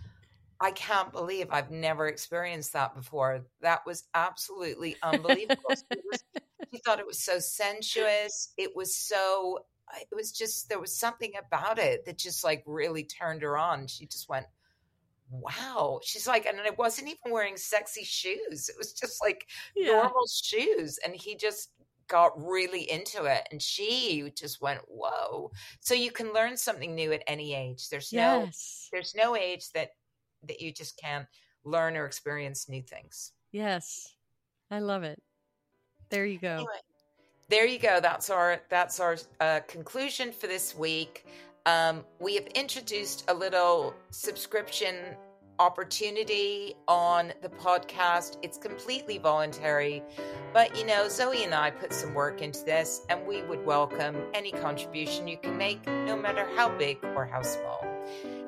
I 0.60 0.72
can't 0.72 1.12
believe 1.12 1.48
I've 1.52 1.72
never 1.72 2.08
experienced 2.08 2.74
that 2.74 2.96
before. 2.96 3.46
That 3.62 3.86
was 3.86 4.06
absolutely 4.14 4.96
unbelievable. 5.04 5.62
was, 5.70 5.84
she 6.72 6.80
thought 6.80 7.00
it 7.00 7.08
was 7.08 7.20
so 7.20 7.40
sensuous. 7.40 8.54
It 8.58 8.76
was 8.76 8.96
so, 8.96 9.60
it 10.00 10.16
was 10.16 10.32
just, 10.32 10.70
there 10.70 10.80
was 10.80 10.96
something 10.98 11.34
about 11.38 11.80
it 11.80 12.06
that 12.06 12.18
just 12.18 12.44
like 12.44 12.64
really 12.66 13.04
turned 13.04 13.42
her 13.42 13.58
on. 13.58 13.88
She 13.88 14.06
just 14.06 14.30
went, 14.30 14.46
wow. 15.30 16.00
She's 16.04 16.28
like, 16.28 16.46
and 16.46 16.60
I 16.60 16.72
wasn't 16.72 17.08
even 17.08 17.32
wearing 17.32 17.58
sexy 17.58 18.04
shoes. 18.04 18.70
It 18.70 18.76
was 18.78 18.94
just 18.94 19.22
like 19.22 19.48
yeah. 19.76 19.94
normal 19.94 20.26
shoes. 20.28 21.00
And 21.04 21.16
he 21.16 21.36
just 21.36 21.70
got 22.08 22.32
really 22.42 22.90
into 22.90 23.26
it 23.26 23.48
and 23.52 23.62
she 23.62 24.32
just 24.36 24.62
went 24.62 24.80
whoa 24.88 25.52
so 25.80 25.94
you 25.94 26.12
can 26.12 26.34
learn 26.34 26.56
something 26.56 26.96
new 26.96 27.12
at 27.12 27.24
any 27.28 27.54
age 27.54 27.90
there's 27.90 28.14
no 28.14 28.48
there's 28.92 29.14
no 29.16 29.36
age 29.36 29.70
that 29.74 29.90
that 30.48 30.62
you 30.62 30.72
just 30.72 30.98
can't 30.98 31.28
learn 31.66 31.98
or 31.98 32.06
experience 32.06 32.70
new 32.70 32.82
things 32.82 33.34
yes 33.52 34.14
i 34.72 34.80
love 34.80 35.04
it 35.04 35.22
there 36.10 36.26
you 36.26 36.40
go 36.40 36.56
anyway, 36.56 36.82
there 37.50 37.66
you 37.66 37.80
go 37.80 38.00
that's 38.00 38.30
our 38.30 38.62
that's 38.70 39.00
our 39.00 39.18
uh, 39.40 39.60
conclusion 39.68 40.32
for 40.32 40.48
this 40.48 40.76
week 40.76 41.26
um, 41.66 42.06
we 42.22 42.36
have 42.36 42.48
introduced 42.48 43.26
a 43.28 43.34
little 43.34 43.94
subscription 44.10 44.96
opportunity 45.60 46.76
on 46.88 47.34
the 47.42 47.50
podcast. 47.50 48.38
It's 48.42 48.58
completely 48.58 49.18
voluntary. 49.18 50.04
But, 50.54 50.78
you 50.78 50.86
know, 50.86 51.10
Zoe 51.10 51.44
and 51.44 51.54
I 51.54 51.72
put 51.72 51.94
some 51.94 52.14
work 52.14 52.42
into 52.42 52.64
this, 52.64 53.02
and 53.10 53.26
we 53.28 53.42
would 53.44 53.66
welcome 53.66 54.16
any 54.34 54.52
contribution 54.52 55.28
you 55.28 55.38
can 55.38 55.58
make, 55.58 55.86
no 55.86 56.16
matter 56.16 56.48
how 56.56 56.70
big 56.78 57.04
or 57.16 57.26
how 57.26 57.42
small. 57.42 57.86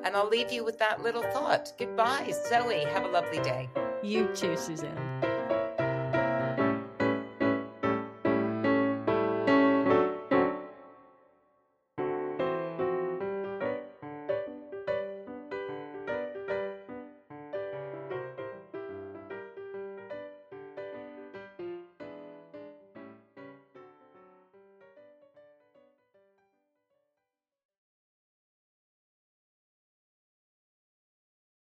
And 0.04 0.16
I'll 0.16 0.28
leave 0.28 0.50
you 0.50 0.64
with 0.64 0.78
that 0.78 1.02
little 1.02 1.22
thought. 1.22 1.72
Goodbye, 1.78 2.32
Zoe. 2.48 2.84
Have 2.84 3.04
a 3.04 3.08
lovely 3.08 3.40
day. 3.40 3.68
You 4.02 4.28
too, 4.34 4.56
Suzanne. 4.56 5.29